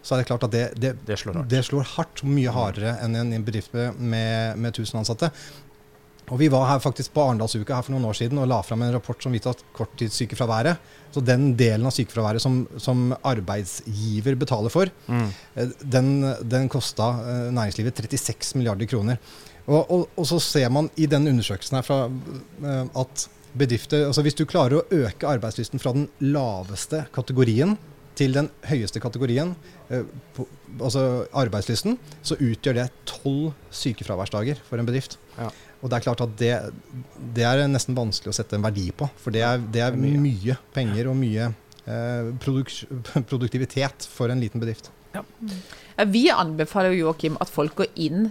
så 0.03 0.15
er 0.15 0.23
det 0.23 0.29
klart 0.31 0.45
at 0.47 0.53
det, 0.55 0.63
det, 0.81 0.95
det, 1.07 1.19
slår, 1.21 1.35
hardt. 1.43 1.51
det 1.53 1.65
slår 1.67 1.89
hardt. 1.97 2.23
Mye 2.25 2.53
hardere 2.55 2.95
enn 3.05 3.17
en 3.21 3.45
bedrift 3.45 3.73
med, 3.75 3.97
med 4.57 4.71
1000 4.73 5.01
ansatte. 5.03 5.29
Og 6.31 6.39
Vi 6.39 6.47
var 6.49 6.69
her 6.69 6.79
faktisk 6.79 7.11
på 7.13 7.25
Arendalsuka 7.27 7.75
her 7.75 7.83
for 7.83 7.91
noen 7.97 8.05
år 8.07 8.15
siden 8.15 8.39
og 8.39 8.47
la 8.47 8.61
fram 8.63 8.85
en 8.87 8.93
rapport 8.95 9.19
som 9.23 9.33
viste 9.35 9.51
at 9.51 9.65
korttidssykefraværet, 9.75 10.79
så 11.11 11.23
den 11.27 11.57
delen 11.59 11.89
av 11.89 11.95
sykefraværet 11.97 12.41
som, 12.45 12.61
som 12.79 13.09
arbeidsgiver 13.27 14.39
betaler 14.39 14.71
for, 14.71 14.93
Mm. 15.11 15.27
eh, 15.59 15.73
den, 15.83 16.13
den 16.47 16.69
kosta 16.71 17.09
eh, 17.19 17.51
næringslivet 17.57 17.99
36 17.99 18.55
milliarder 18.61 18.87
kroner. 18.87 19.19
Og, 19.67 19.91
og, 19.91 20.07
og 20.17 20.27
så 20.31 20.39
ser 20.41 20.71
man 20.71 20.89
i 20.97 21.07
den 21.11 21.27
undersøkelsen 21.29 21.77
her 21.81 21.83
fra, 21.87 22.05
eh, 22.07 22.87
at 23.03 23.27
bedrifter 23.51 24.05
altså 24.07 24.23
Hvis 24.23 24.37
du 24.39 24.45
klarer 24.47 24.79
å 24.79 24.85
øke 24.95 25.27
arbeidslysten 25.27 25.81
fra 25.83 25.91
den 25.97 26.05
laveste 26.23 27.01
kategorien 27.13 27.73
til 28.21 28.37
den 28.37 28.51
høyeste 28.69 29.01
kategorien, 29.03 29.55
eh, 29.89 30.05
på, 30.37 30.45
altså 30.79 31.25
arbeidslysten, 31.41 31.97
så 32.23 32.37
utgjør 32.37 32.77
det 32.83 32.87
tolv 33.09 33.51
sykefraværsdager 33.75 34.61
for 34.69 34.81
en 34.81 34.89
bedrift. 34.89 35.17
Ja. 35.39 35.49
Og 35.81 35.89
det 35.89 35.97
er 35.97 36.05
klart 36.05 36.21
at 36.21 36.37
det, 36.37 36.53
det 37.37 37.45
er 37.49 37.65
nesten 37.73 37.97
vanskelig 37.97 38.35
å 38.35 38.37
sette 38.37 38.59
en 38.59 38.65
verdi 38.67 38.91
på. 38.93 39.09
For 39.23 39.33
det 39.33 39.41
er, 39.47 39.63
det 39.73 39.81
er 39.87 39.97
Mye. 39.97 40.21
mye 40.21 40.57
penger 40.77 41.09
og 41.09 41.17
mye 41.17 41.49
eh, 41.89 42.31
produktivitet 43.31 44.09
for 44.13 44.33
en 44.33 44.43
liten 44.45 44.61
bedrift. 44.61 44.93
Ja, 45.17 45.25
Vi 46.07 46.29
anbefaler 46.31 46.93
jo 46.95 47.07
Joakim, 47.09 47.41
at 47.43 47.51
folk 47.51 47.75
går 47.81 47.89
inn 47.99 48.29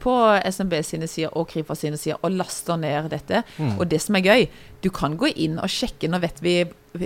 på 0.00 0.14
SMB 0.48 0.74
sine 0.86 1.06
sider 1.10 1.34
og 1.36 1.48
Krifa 1.52 1.76
sine 1.78 1.98
sider 2.00 2.18
og 2.24 2.32
laster 2.34 2.76
ned 2.80 3.10
dette. 3.12 3.42
Mm. 3.58 3.74
Og 3.78 3.88
det 3.90 4.00
som 4.02 4.16
er 4.18 4.24
gøy, 4.26 4.46
du 4.82 4.88
kan 4.96 5.16
gå 5.20 5.28
inn 5.36 5.58
og 5.60 5.68
sjekke, 5.70 6.08
nå 6.08 6.20
vet 6.22 6.40
vi 6.44 6.54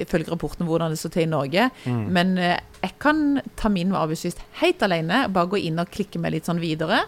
ifølge 0.00 0.30
rapporten 0.32 0.64
hvordan 0.64 0.94
det 0.94 0.98
står 1.02 1.12
til 1.12 1.26
i 1.26 1.30
Norge, 1.32 1.66
Mm. 1.84 2.04
men 2.16 2.38
eh, 2.38 2.58
jeg 2.82 2.94
kan 3.02 3.40
ta 3.56 3.68
min 3.68 3.92
arbeidslyst 3.92 4.38
helt 4.62 4.80
alene, 4.82 5.26
bare 5.28 5.50
gå 5.52 5.60
inn 5.66 5.78
og 5.82 5.90
klikke 5.92 6.18
meg 6.22 6.32
litt 6.32 6.46
sånn 6.48 6.60
videre. 6.62 7.02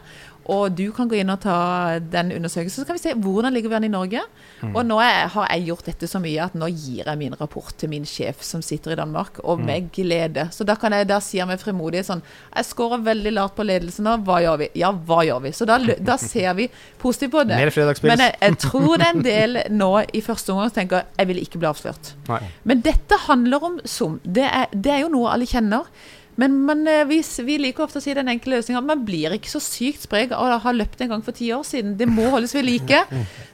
Og 0.53 0.71
du 0.79 0.85
kan 0.95 1.09
gå 1.11 1.17
inn 1.19 1.31
og 1.33 1.41
ta 1.43 1.99
den 2.01 2.31
undersøkelsen, 2.37 2.83
så 2.83 2.87
kan 2.87 2.97
vi 2.99 3.03
se 3.03 3.15
hvordan 3.19 3.55
ligger 3.55 3.73
vi 3.73 3.77
an 3.81 3.87
i 3.89 3.91
Norge. 3.93 4.21
Mm. 4.63 4.75
Og 4.77 4.83
nå 4.87 4.99
er, 5.03 5.27
har 5.35 5.49
jeg 5.51 5.67
gjort 5.67 5.89
dette 5.91 6.07
så 6.11 6.21
mye 6.23 6.45
at 6.45 6.55
nå 6.59 6.69
gir 6.71 7.05
jeg 7.09 7.19
min 7.19 7.35
rapport 7.41 7.75
til 7.81 7.91
min 7.91 8.07
sjef 8.07 8.45
som 8.47 8.63
sitter 8.63 8.95
i 8.95 8.99
Danmark, 9.01 9.41
og 9.45 9.59
Mm. 9.61 9.65
med 9.67 9.91
glede. 9.93 10.49
Så 10.53 10.65
da 10.65 10.75
kan 10.77 10.93
jeg 10.93 11.09
da 11.09 11.19
jeg 11.33 11.47
med 11.49 11.59
frimodighet 11.59 12.07
sånn 12.07 12.23
Jeg 12.55 12.65
scorer 12.65 13.03
veldig 13.03 13.33
lavt 13.33 13.57
på 13.57 13.65
ledelsen 13.67 14.05
nå, 14.05 14.17
hva 14.25 14.41
gjør 14.45 14.59
vi? 14.59 14.69
Ja, 14.75 14.93
hva 14.93 15.25
gjør 15.27 15.43
vi? 15.43 15.53
Så 15.53 15.67
da, 15.67 15.79
da 15.79 16.17
ser 16.17 16.55
vi 16.55 16.69
positivt 16.99 17.33
på 17.33 17.45
det. 17.47 17.57
Men 18.03 18.19
jeg, 18.19 18.35
jeg 18.41 18.59
tror 18.59 18.97
det 18.99 19.07
er 19.07 19.15
en 19.17 19.23
del 19.27 19.59
nå 19.71 19.91
i 20.13 20.21
første 20.21 20.53
omgang 20.53 20.71
som 20.71 20.79
tenker 20.81 21.03
jeg 21.19 21.27
vil 21.27 21.43
ikke 21.43 21.59
bli 21.59 21.69
avslørt. 21.69 22.15
Nei. 22.29 22.41
Men 22.65 22.81
dette 22.85 23.19
handler 23.27 23.65
om 23.65 23.81
som. 23.85 24.21
Det 24.23 24.45
er, 24.47 24.67
det 24.73 24.93
er 24.93 25.01
jo 25.05 25.09
noe 25.13 25.33
alle 25.33 25.47
kjenner. 25.49 25.89
Men, 26.37 26.57
men 26.69 26.83
eh, 26.91 27.05
vi, 27.09 27.21
vi 27.47 27.59
liker 27.61 27.87
ofte 27.87 28.01
å 28.01 28.05
si 28.05 28.15
den 28.17 28.29
enkle 28.33 28.59
løsninga. 28.59 28.83
Man 28.85 29.05
blir 29.09 29.35
ikke 29.37 29.51
så 29.51 29.61
sykt 29.63 30.05
sprek 30.07 30.35
av 30.37 30.45
å 30.45 30.59
ha 30.67 30.75
løpt 30.75 31.01
en 31.05 31.15
gang 31.15 31.25
for 31.25 31.37
ti 31.37 31.49
år 31.57 31.65
siden. 31.67 31.97
Det 31.99 32.09
må 32.11 32.29
holdes 32.33 32.55
ved 32.57 32.67
like. 32.69 33.03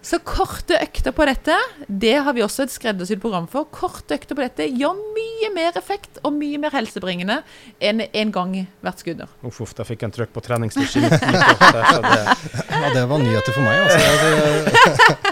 Så 0.02 0.18
korte 0.26 0.78
økter 0.82 1.14
på 1.14 1.26
dette, 1.28 1.56
det 1.86 2.16
har 2.26 2.34
vi 2.34 2.42
også 2.44 2.66
et 2.66 2.74
skreddersydd 2.74 3.22
program 3.22 3.46
for. 3.50 3.68
Korte 3.70 4.18
økter 4.18 4.38
på 4.38 4.42
dette 4.44 4.66
gjør 4.66 4.98
mye 5.14 5.50
mer 5.54 5.78
effekt 5.78 6.18
og 6.22 6.34
mye 6.36 6.58
mer 6.62 6.74
helsebringende 6.74 7.40
enn 7.82 8.02
en 8.06 8.34
gang 8.34 8.56
hvert 8.82 9.02
skudder. 9.02 9.30
Uff, 9.46 9.60
uff, 9.62 9.74
da 9.78 9.86
fikk 9.86 10.02
jeg 10.02 10.10
en 10.10 10.16
trøkk 10.18 10.32
på 10.34 10.42
treningsregimet. 10.44 11.12
det, 11.22 12.22
Ja, 12.82 12.90
det 12.96 13.04
var 13.06 13.22
nyheter 13.22 13.54
for 13.54 13.62
meg. 13.62 13.76
Altså. 13.86 15.22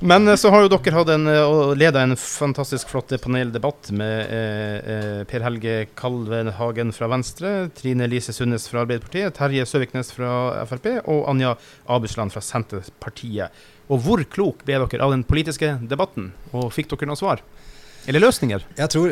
Men 0.00 0.28
eh, 0.28 0.38
så 0.40 0.50
har 0.52 0.64
jo 0.64 0.70
dere 0.72 0.96
hatt 0.96 1.12
en, 1.12 1.26
eh, 1.28 1.44
og 1.44 1.76
leda 1.78 2.02
en 2.04 2.16
fantastisk 2.18 2.88
flott 2.92 3.12
paneldebatt 3.22 3.90
med 3.96 4.32
eh, 4.32 4.76
eh, 4.94 5.20
Per 5.28 5.44
Helge 5.44 5.74
Kalvenhagen 6.70 6.92
fra 6.92 7.08
Venstre, 7.08 7.68
Trine 7.74 8.06
Lise 8.06 8.32
Sundnes 8.32 8.68
fra 8.68 8.84
Arbeiderpartiet, 8.84 9.34
Terje 9.34 9.64
Søviknes 9.66 10.12
fra 10.14 10.64
Frp 10.68 10.86
og 11.08 11.28
Anja 11.28 11.56
Abusland 11.90 12.30
fra 12.30 12.40
Senterpartiet. 12.40 13.50
Og 13.90 13.98
hvor 14.04 14.22
klok 14.22 14.62
ble 14.64 14.78
dere 14.78 15.02
av 15.02 15.10
den 15.10 15.24
politiske 15.24 15.78
debatten? 15.82 16.30
Og 16.52 16.70
fikk 16.72 16.92
dere 16.92 17.08
noe 17.10 17.18
svar? 17.18 17.42
Eller 18.06 18.22
løsninger? 18.22 18.62
jeg 18.78 18.88
tror, 18.88 19.10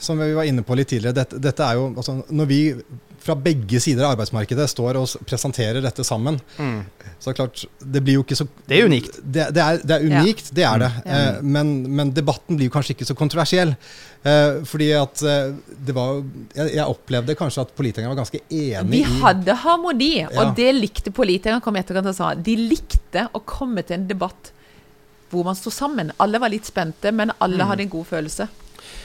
som 0.00 0.18
vi 0.18 0.32
var 0.34 0.48
inne 0.48 0.62
på 0.66 0.74
litt 0.78 0.88
tidligere, 0.88 1.14
dette, 1.22 1.38
dette 1.40 1.60
er 1.66 1.74
jo 1.78 1.88
altså, 1.96 2.14
Når 2.30 2.46
vi 2.50 2.60
fra 3.20 3.34
begge 3.36 3.76
sider 3.84 4.06
av 4.06 4.14
arbeidsmarkedet 4.14 4.64
står 4.72 4.96
og 4.96 5.10
presenterer 5.28 5.82
dette 5.84 6.00
sammen, 6.08 6.38
så 7.20 7.28
er 7.28 7.34
det 7.34 7.36
klart 7.36 7.64
Det 7.84 8.00
blir 8.06 8.14
jo 8.16 8.22
ikke 8.24 8.38
så 8.38 8.46
Det 8.66 8.78
er 8.78 8.86
unikt. 8.88 9.18
Det, 9.20 9.44
det, 9.52 9.60
er, 9.60 9.82
det 9.84 9.96
er 9.98 10.06
Ja. 10.08 10.22
unikt, 10.22 10.48
det 10.56 10.64
er 10.64 10.78
det. 10.80 10.88
Mm. 11.04 11.10
Eh, 11.18 11.42
men, 11.56 11.72
men 11.98 12.12
debatten 12.16 12.56
blir 12.56 12.70
jo 12.70 12.72
kanskje 12.78 12.94
ikke 12.96 13.08
så 13.10 13.16
kontroversiell. 13.18 13.74
Eh, 14.24 14.62
fordi 14.64 14.88
at 14.96 15.20
eh, 15.22 15.52
det 15.84 15.94
var 15.96 16.22
jeg, 16.56 16.72
jeg 16.78 16.86
opplevde 16.94 17.36
kanskje 17.36 17.66
at 17.66 17.74
politikerne 17.76 18.08
var 18.14 18.22
ganske 18.22 18.40
enige 18.48 18.88
Vi 18.94 19.02
hadde 19.20 19.58
harmoni, 19.66 20.10
Ja. 20.22 20.30
og 20.40 20.56
det 20.56 20.70
likte 20.80 21.12
politikerne. 21.12 21.60
kom 21.60 21.76
etterkant 21.76 22.08
og 22.08 22.16
sa 22.16 22.32
De 22.34 22.56
likte 22.56 23.28
å 23.36 23.44
komme 23.44 23.84
til 23.84 23.98
en 24.00 24.08
debatt 24.08 24.52
hvor 25.30 25.44
man 25.46 25.54
sto 25.54 25.70
sammen. 25.70 26.08
Alle 26.18 26.40
var 26.42 26.48
litt 26.50 26.66
spente, 26.66 27.12
men 27.14 27.30
alle 27.38 27.60
Mm. 27.62 27.68
hadde 27.68 27.82
en 27.84 27.88
god 27.92 28.06
følelse. 28.06 28.48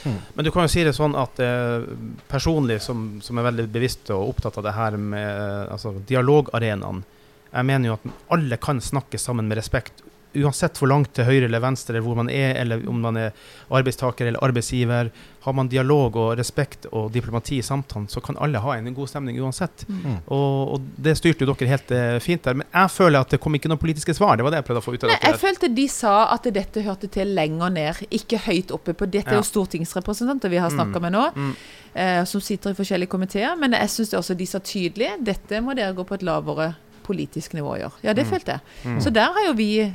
Men 0.05 0.45
du 0.45 0.51
kan 0.53 0.65
jo 0.65 0.71
si 0.71 0.83
det 0.85 0.93
sånn 0.97 1.15
at 1.17 1.39
eh, 1.43 1.85
personlig, 2.29 2.79
som, 2.85 3.05
som 3.25 3.39
er 3.39 3.47
veldig 3.49 3.67
bevisst 3.73 4.11
og 4.13 4.35
opptatt 4.35 4.59
av 4.61 4.67
det 4.67 4.75
her 4.77 4.97
med 5.01 5.25
eh, 5.25 5.73
altså, 5.73 5.95
dialogarenaen 6.07 7.03
Jeg 7.51 7.67
mener 7.69 7.89
jo 7.89 7.97
at 7.97 8.09
alle 8.35 8.57
kan 8.61 8.81
snakke 8.83 9.17
sammen 9.21 9.47
med 9.47 9.57
respekt. 9.57 10.03
Uansett 10.35 10.77
hvor 10.81 10.89
langt 10.91 11.13
til 11.15 11.25
høyre 11.25 11.45
eller 11.47 11.61
venstre 11.63 11.95
eller 11.95 12.05
hvor 12.07 12.15
man 12.19 12.29
er, 12.29 12.55
eller 12.61 12.81
om 12.91 12.99
man 13.01 13.17
er 13.17 13.31
arbeidstaker 13.71 14.27
eller 14.27 14.43
arbeidsgiver. 14.43 15.09
Har 15.45 15.53
man 15.53 15.67
dialog 15.69 16.15
og 16.17 16.31
respekt 16.39 16.87
og 16.91 17.11
diplomati 17.13 17.59
i 17.59 17.61
samtalen, 17.65 18.07
så 18.09 18.19
kan 18.25 18.35
alle 18.41 18.57
ha 18.63 18.71
en 18.79 18.87
god 18.97 19.07
stemning 19.11 19.37
uansett. 19.39 19.83
Mm. 19.87 20.15
Og, 20.33 20.73
og 20.73 20.87
det 21.05 21.13
styrte 21.19 21.45
jo 21.45 21.53
dere 21.53 21.69
helt 21.69 21.91
eh, 21.93 22.17
fint 22.19 22.41
der. 22.47 22.57
Men 22.57 22.65
jeg 22.73 22.89
føler 22.95 23.19
at 23.21 23.29
det 23.35 23.39
kom 23.43 23.53
ikke 23.55 23.69
noen 23.69 23.81
politiske 23.81 24.15
svar. 24.17 24.35
Det 24.39 24.43
var 24.47 24.55
det 24.55 24.63
jeg 24.63 24.67
prøvde 24.71 24.81
å 24.81 24.85
få 24.87 24.95
ut 24.95 25.05
av 25.05 25.13
Nei, 25.13 25.19
jeg 25.29 25.41
følte 25.43 25.69
de 25.77 25.87
sa 25.93 26.15
at 26.33 26.49
dette 26.55 26.81
hørte 26.87 27.07
til 27.13 27.35
lenger 27.37 27.69
ned, 27.77 28.01
ikke 28.09 28.41
høyt 28.47 28.73
oppe 28.75 28.93
på 28.97 29.05
Dette 29.05 29.29
er 29.29 29.37
Ja. 29.37 29.43
jo 29.43 29.45
stortingsrepresentanter 29.51 30.49
vi 30.49 30.57
har 30.63 30.73
snakka 30.73 30.99
med 31.01 31.13
nå, 31.13 31.25
Mm. 31.35 31.53
eh, 31.93 32.23
som 32.25 32.41
sitter 32.41 32.71
i 32.71 32.73
forskjellige 32.73 33.09
komiteer. 33.13 33.55
Men 33.59 33.71
jeg 33.77 33.87
syns 33.93 34.13
også 34.17 34.35
de 34.37 34.45
sa 34.49 34.59
tydelig 34.59 35.13
dette 35.23 35.61
må 35.61 35.75
dere 35.75 35.93
gå 35.93 36.03
på 36.05 36.15
et 36.17 36.23
lavere 36.25 36.73
politisk 37.05 37.53
nivå 37.57 37.75
å 37.75 37.79
gjøre. 37.79 38.01
Ja, 38.03 38.13
det 38.17 38.25
Mm. 38.25 38.31
følte 38.33 38.51
jeg. 38.57 38.61
Mm. 38.85 38.99
Så 39.05 39.13
der 39.13 39.31
har 39.37 39.45
jo 39.47 39.53
vi 39.53 39.93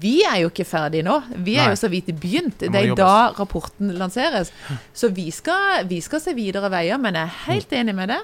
Vi 0.00 0.22
er 0.22 0.40
jo 0.42 0.48
ikke 0.50 0.64
ferdige 0.66 1.02
nå. 1.04 1.20
Vi 1.36 1.56
er 1.56 1.66
Nei. 1.66 1.74
jo 1.74 1.80
så 1.82 1.88
vidt 1.90 2.06
begynt. 2.20 2.58
Det 2.58 2.74
er 2.74 2.86
jobbes. 2.86 2.96
da 2.96 3.32
rapporten 3.38 3.92
lanseres. 3.98 4.52
Så 4.94 5.08
vi 5.12 5.30
skal, 5.30 5.84
vi 5.88 6.00
skal 6.00 6.20
se 6.20 6.34
videre 6.34 6.70
veier, 6.70 6.98
men 6.98 7.14
jeg 7.14 7.22
er 7.24 7.52
helt 7.52 7.70
enig 7.72 7.94
med 7.94 8.08
det. 8.08 8.20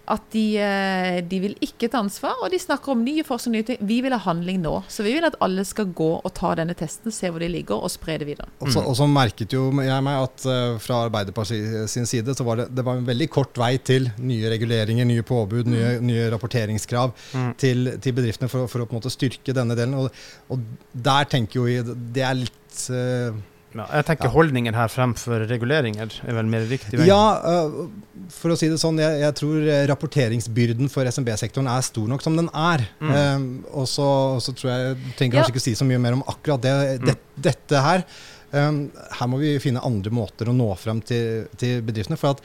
Mm. 0.00 0.12
At 0.14 0.22
de, 0.32 0.44
eh, 0.58 1.20
de 1.28 1.38
vil 1.40 1.54
ikke 1.62 1.88
ta 1.92 2.00
ansvar, 2.02 2.34
og 2.42 2.50
de 2.50 2.58
snakker 2.58 2.92
om 2.92 3.04
nye 3.04 3.22
forskning. 3.22 3.52
nye 3.52 3.62
ting. 3.62 3.78
Vi 3.86 4.00
vil 4.02 4.12
ha 4.12 4.18
handling 4.18 4.60
nå. 4.62 4.82
Så 4.88 5.04
vi 5.06 5.12
vil 5.14 5.24
at 5.24 5.36
alle 5.40 5.64
skal 5.64 5.86
gå 5.86 6.08
og 6.24 6.34
ta 6.34 6.54
denne 6.58 6.74
testen, 6.74 7.12
se 7.12 7.30
hvor 7.30 7.38
de 7.40 7.48
ligger, 7.48 7.76
og 7.78 7.90
spre 7.90 8.18
det 8.18 8.26
videre. 8.26 8.48
Og 8.60 8.72
så, 8.72 8.82
og 8.82 8.96
så 8.96 9.06
merket 9.06 9.52
jo 9.52 9.70
jeg 9.70 10.02
meg 10.02 10.22
at 10.24 10.46
eh, 10.46 10.78
fra 10.82 11.04
Arbeiderpartiet 11.08 11.88
sin 11.90 12.06
side 12.06 12.34
så 12.34 12.44
var 12.44 12.56
det, 12.62 12.68
det 12.74 12.84
var 12.84 12.96
en 12.98 13.06
veldig 13.06 13.28
kort 13.30 13.56
vei 13.60 13.76
til 13.78 14.10
nye 14.18 14.50
reguleringer, 14.50 15.06
nye 15.06 15.22
påbud, 15.22 15.66
nye, 15.70 15.98
nye 16.00 16.30
rapporteringskrav 16.30 17.12
Mm. 17.30 17.54
til, 17.58 17.88
til 18.00 18.12
bedriftene 18.16 18.48
for, 18.50 18.66
for 18.70 18.82
å 18.82 18.86
på 18.88 18.94
en 18.94 19.00
måte 19.00 19.10
styrke 19.12 19.54
denne 19.54 19.76
delen. 19.78 19.94
Og, 19.94 20.10
og 20.50 20.60
der 20.92 21.24
tenker 21.30 21.60
jo 21.60 21.94
det 22.14 22.22
er 22.26 22.34
litt 22.38 22.82
eh, 22.90 23.32
Ja, 23.70 23.84
jeg 24.00 24.06
tenker 24.08 24.26
Ja. 24.26 24.32
holdninger 24.34 24.74
her 24.74 24.88
fremfor 24.90 25.44
reguleringer 25.46 26.10
er 26.26 26.34
vel 26.34 26.48
mer 26.50 26.64
riktig 26.66 26.98
vei. 26.98 27.06
Ja, 27.06 27.20
øh, 27.38 27.90
for 28.34 28.50
å 28.50 28.56
si 28.58 28.66
det 28.68 28.80
sånn, 28.82 28.98
jeg, 28.98 29.20
jeg 29.22 29.36
tror 29.38 29.60
eh, 29.62 29.84
rapporteringsbyrden 29.86 30.90
for 30.90 31.06
SMB-sektoren 31.06 31.68
er 31.70 31.84
stor 31.86 32.08
nok 32.10 32.24
som 32.24 32.34
den 32.36 32.50
er. 32.50 32.82
Mm. 32.98 33.12
Um, 33.14 33.46
og 33.70 33.86
så, 33.86 34.08
så 34.42 34.54
tror 34.58 34.72
jeg 34.72 34.98
trenger 35.20 35.38
Ja. 35.38 35.44
kanskje 35.44 35.54
ikke 35.54 35.64
si 35.68 35.76
så 35.78 35.86
mye 35.86 36.00
mer 36.02 36.18
om 36.18 36.24
akkurat 36.26 36.60
det, 36.66 36.74
det, 37.06 37.16
dette 37.38 37.84
her. 37.86 38.04
Um, 38.50 38.90
her 39.20 39.30
må 39.30 39.38
vi 39.38 39.54
finne 39.62 39.84
andre 39.86 40.10
måter 40.10 40.50
å 40.50 40.56
nå 40.56 40.66
frem 40.76 40.98
til, 41.06 41.46
til 41.56 41.78
bedriftene. 41.86 42.18
For 42.18 42.34
at 42.34 42.42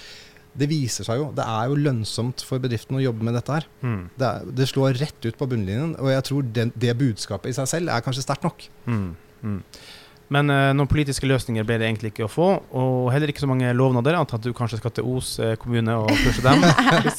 det 0.56 0.70
viser 0.70 1.04
seg 1.04 1.18
jo, 1.20 1.32
det 1.36 1.44
er 1.44 1.68
jo 1.68 1.76
lønnsomt 1.76 2.46
for 2.46 2.62
bedriften 2.64 2.96
å 2.96 3.02
jobbe 3.04 3.26
med 3.28 3.34
dette 3.36 3.52
her. 3.58 3.66
Mm. 3.82 4.06
Det, 4.16 4.30
er, 4.30 4.46
det 4.62 4.70
slår 4.70 4.94
rett 5.02 5.26
ut 5.26 5.36
på 5.42 5.50
bunnlinjen, 5.52 5.98
og 6.00 6.14
jeg 6.14 6.24
tror 6.30 6.46
det, 6.56 6.70
det 6.80 6.94
budskapet 7.02 7.50
i 7.52 7.58
seg 7.58 7.68
selv 7.74 7.92
er 7.92 8.06
kanskje 8.06 8.24
sterkt 8.24 8.46
nok. 8.46 8.70
Mm. 8.86 9.10
Men 10.34 10.50
uh, 10.50 10.72
noen 10.74 10.90
politiske 10.90 11.28
løsninger 11.30 11.66
ble 11.68 11.78
det 11.82 11.90
egentlig 11.90 12.14
ikke 12.14 12.26
å 12.26 12.32
få, 12.32 12.48
og 12.74 13.12
heller 13.14 13.30
ikke 13.30 13.44
så 13.44 13.50
mange 13.50 13.70
lovnader. 13.78 14.18
Antar 14.18 14.40
at 14.40 14.48
du 14.48 14.56
kanskje 14.58 14.80
skal 14.82 14.94
til 14.96 15.10
Os 15.16 15.36
eh, 15.38 15.54
kommune 15.62 16.00
og 16.02 16.10
pushe 16.24 16.42
dem? 16.46 16.66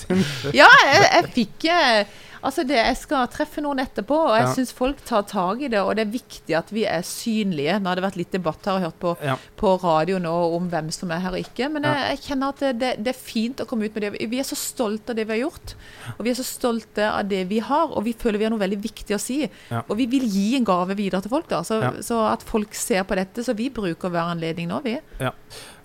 Ja, 0.61 0.67
jeg, 0.91 1.05
jeg 1.05 1.31
fikk 1.37 1.69
eh, 1.71 2.17
Altså, 2.47 2.63
det, 2.67 2.77
jeg 2.79 2.97
skal 3.01 3.27
treffe 3.33 3.61
noen 3.65 3.81
etterpå, 3.83 4.17
og 4.29 4.35
jeg 4.39 4.47
Ja. 4.47 4.53
syns 4.55 4.73
folk 4.73 5.01
tar 5.05 5.23
tak 5.27 5.61
i 5.67 5.69
det. 5.73 5.81
Og 5.83 5.97
det 5.99 6.07
er 6.07 6.13
viktig 6.13 6.55
at 6.57 6.71
vi 6.71 6.85
er 6.87 7.03
synlige. 7.03 7.81
Nå 7.83 7.91
har 7.91 7.97
det 7.99 8.05
vært 8.07 8.17
litt 8.21 8.31
debatt 8.37 8.65
her 8.65 8.77
og 8.79 8.85
hørt 8.87 8.99
på, 9.03 9.17
Ja. 9.25 9.37
på 9.59 9.73
radio 9.83 10.19
nå 10.23 10.33
om 10.57 10.71
hvem 10.71 10.91
som 10.93 11.11
er 11.11 11.19
her 11.25 11.35
og 11.35 11.39
ikke. 11.43 11.69
Men 11.73 11.83
Ja. 11.85 11.93
jeg, 11.95 12.19
jeg 12.19 12.21
kjenner 12.31 12.49
at 12.55 12.59
det, 12.63 12.79
det, 12.79 12.93
det 13.05 13.15
er 13.15 13.19
fint 13.19 13.57
å 13.59 13.67
komme 13.67 13.85
ut 13.87 13.95
med 13.95 14.03
det. 14.03 14.29
Vi- 14.31 14.39
er 14.39 14.45
så 14.45 14.55
stolte 14.57 15.11
av 15.11 15.17
det 15.17 15.27
vi 15.27 15.39
har 15.41 15.51
gjort. 15.51 15.75
Og 16.19 16.25
vi 16.25 16.31
er 16.31 16.35
så 16.35 16.45
stolte 16.47 17.03
av 17.13 17.29
det 17.29 17.49
vi 17.49 17.59
har, 17.59 17.89
og 17.91 18.05
vi 18.05 18.13
føler 18.13 18.39
vi 18.39 18.45
har 18.45 18.51
noe 18.51 18.61
veldig 18.63 18.81
viktig 18.83 19.15
å 19.17 19.21
si. 19.21 19.51
Ja. 19.71 19.83
Og 19.91 19.97
vi 19.97 20.07
vil 20.07 20.23
gi 20.29 20.57
en 20.57 20.65
gave 20.65 20.95
videre 20.97 21.21
til 21.23 21.31
folk, 21.31 21.49
da. 21.49 21.61
Så, 21.63 21.81
Ja. 21.83 21.91
så 22.01 22.33
at 22.33 22.43
folk 22.43 22.73
ser 22.75 23.03
på 23.05 23.17
dette. 23.17 23.43
Så 23.45 23.55
vi 23.57 23.69
bruker 23.71 24.09
hver 24.09 24.31
anledning 24.31 24.69
nå, 24.69 24.81
vi. 24.83 25.01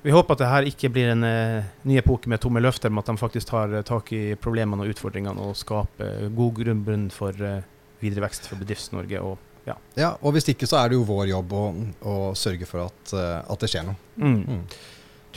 Vi 0.02 0.14
håper 0.14 0.34
at 0.34 0.42
det 0.42 0.50
her 0.50 0.68
ikke 0.70 0.90
blir 0.94 1.12
en 1.14 1.26
uh, 1.26 1.68
ny 1.86 2.00
epoke 2.02 2.30
med 2.32 2.42
tomme 2.42 2.62
løfter, 2.64 2.90
men 2.90 3.04
at 3.04 3.12
de 3.12 3.22
faktisk 3.22 3.52
tar 3.52 3.76
uh, 3.76 3.84
tak 3.86 4.10
i 4.18 4.24
problemene 4.40 4.82
og 4.86 4.96
utfordringene 4.96 5.46
og 5.46 5.60
skaper 5.60 6.32
god 6.38 6.58
grunn 6.58 7.06
for 7.14 7.38
eh, 7.46 7.62
videre 8.02 8.26
vekst 8.26 8.50
for 8.50 8.62
Bedrifts-Norge 8.62 9.22
og 9.22 9.38
Ja. 9.62 9.76
Ja, 9.94 10.08
og 10.26 10.34
hvis 10.34 10.48
ikke 10.50 10.66
så 10.66 10.80
er 10.80 10.90
det 10.90 10.98
jo 10.98 11.04
vår 11.06 11.28
jobb 11.30 11.52
å, 11.54 11.66
å 12.02 12.16
sørge 12.34 12.66
for 12.66 12.88
at, 12.88 13.12
eh, 13.14 13.44
at 13.46 13.62
det 13.62 13.70
skjer 13.70 13.86
noe. 13.86 14.00
Mm. 14.18 14.40
Mm. 14.42 14.64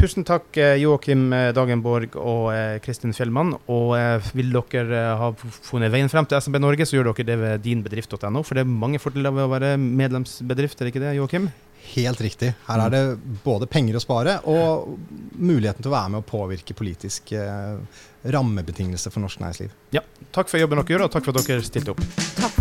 Tusen 0.00 0.24
takk, 0.26 0.48
eh, 0.56 0.78
Joakim 0.80 1.26
eh, 1.36 1.50
Dagenborg 1.54 2.16
og 2.18 2.48
eh, 2.54 2.78
Kristin 2.82 3.12
Fjellmann. 3.14 3.52
Og 3.68 3.92
eh, 3.98 4.30
vil 4.34 4.48
dere 4.56 4.96
eh, 4.96 5.20
ha 5.20 5.28
funnet 5.68 5.92
veien 5.92 6.08
frem 6.10 6.26
til 6.26 6.40
SMB 6.40 6.58
Norge, 6.64 6.88
så 6.88 6.96
gjør 6.96 7.12
dere 7.12 7.28
det 7.28 7.36
ved 7.42 7.62
dinbedrift.no. 7.66 8.42
For 8.42 8.56
det 8.56 8.64
er 8.64 8.72
mange 8.72 9.02
fordeler 9.02 9.36
ved 9.36 9.46
å 9.46 9.52
være 9.52 9.74
medlemsbedrift, 9.78 10.80
er 10.80 10.88
det 10.88 10.94
ikke 10.94 11.04
det, 11.04 11.14
Joakim? 11.20 11.52
Helt 11.92 12.20
riktig. 12.24 12.54
Her 12.66 12.86
er 12.86 12.94
det 12.94 13.02
både 13.44 13.68
penger 13.70 13.98
å 13.98 14.02
spare 14.02 14.38
og 14.50 14.96
muligheten 15.36 15.84
til 15.84 15.92
å 15.92 15.94
være 15.94 16.14
med 16.14 16.22
å 16.24 16.26
påvirke 16.26 16.76
politiske 16.76 17.38
eh, 17.38 18.02
rammebetingelser 18.34 19.12
for 19.12 19.24
norsk 19.24 19.42
næringsliv. 19.42 19.74
Ja, 19.94 20.02
Takk 20.34 20.48
for 20.50 20.58
jobben 20.58 20.80
dere 20.80 20.96
gjør, 20.96 21.04
og 21.06 21.12
takk 21.14 21.26
for 21.28 21.36
at 21.36 21.46
dere 21.46 21.62
stilte 21.62 21.92
opp. 21.92 22.00
Takk 22.40 22.53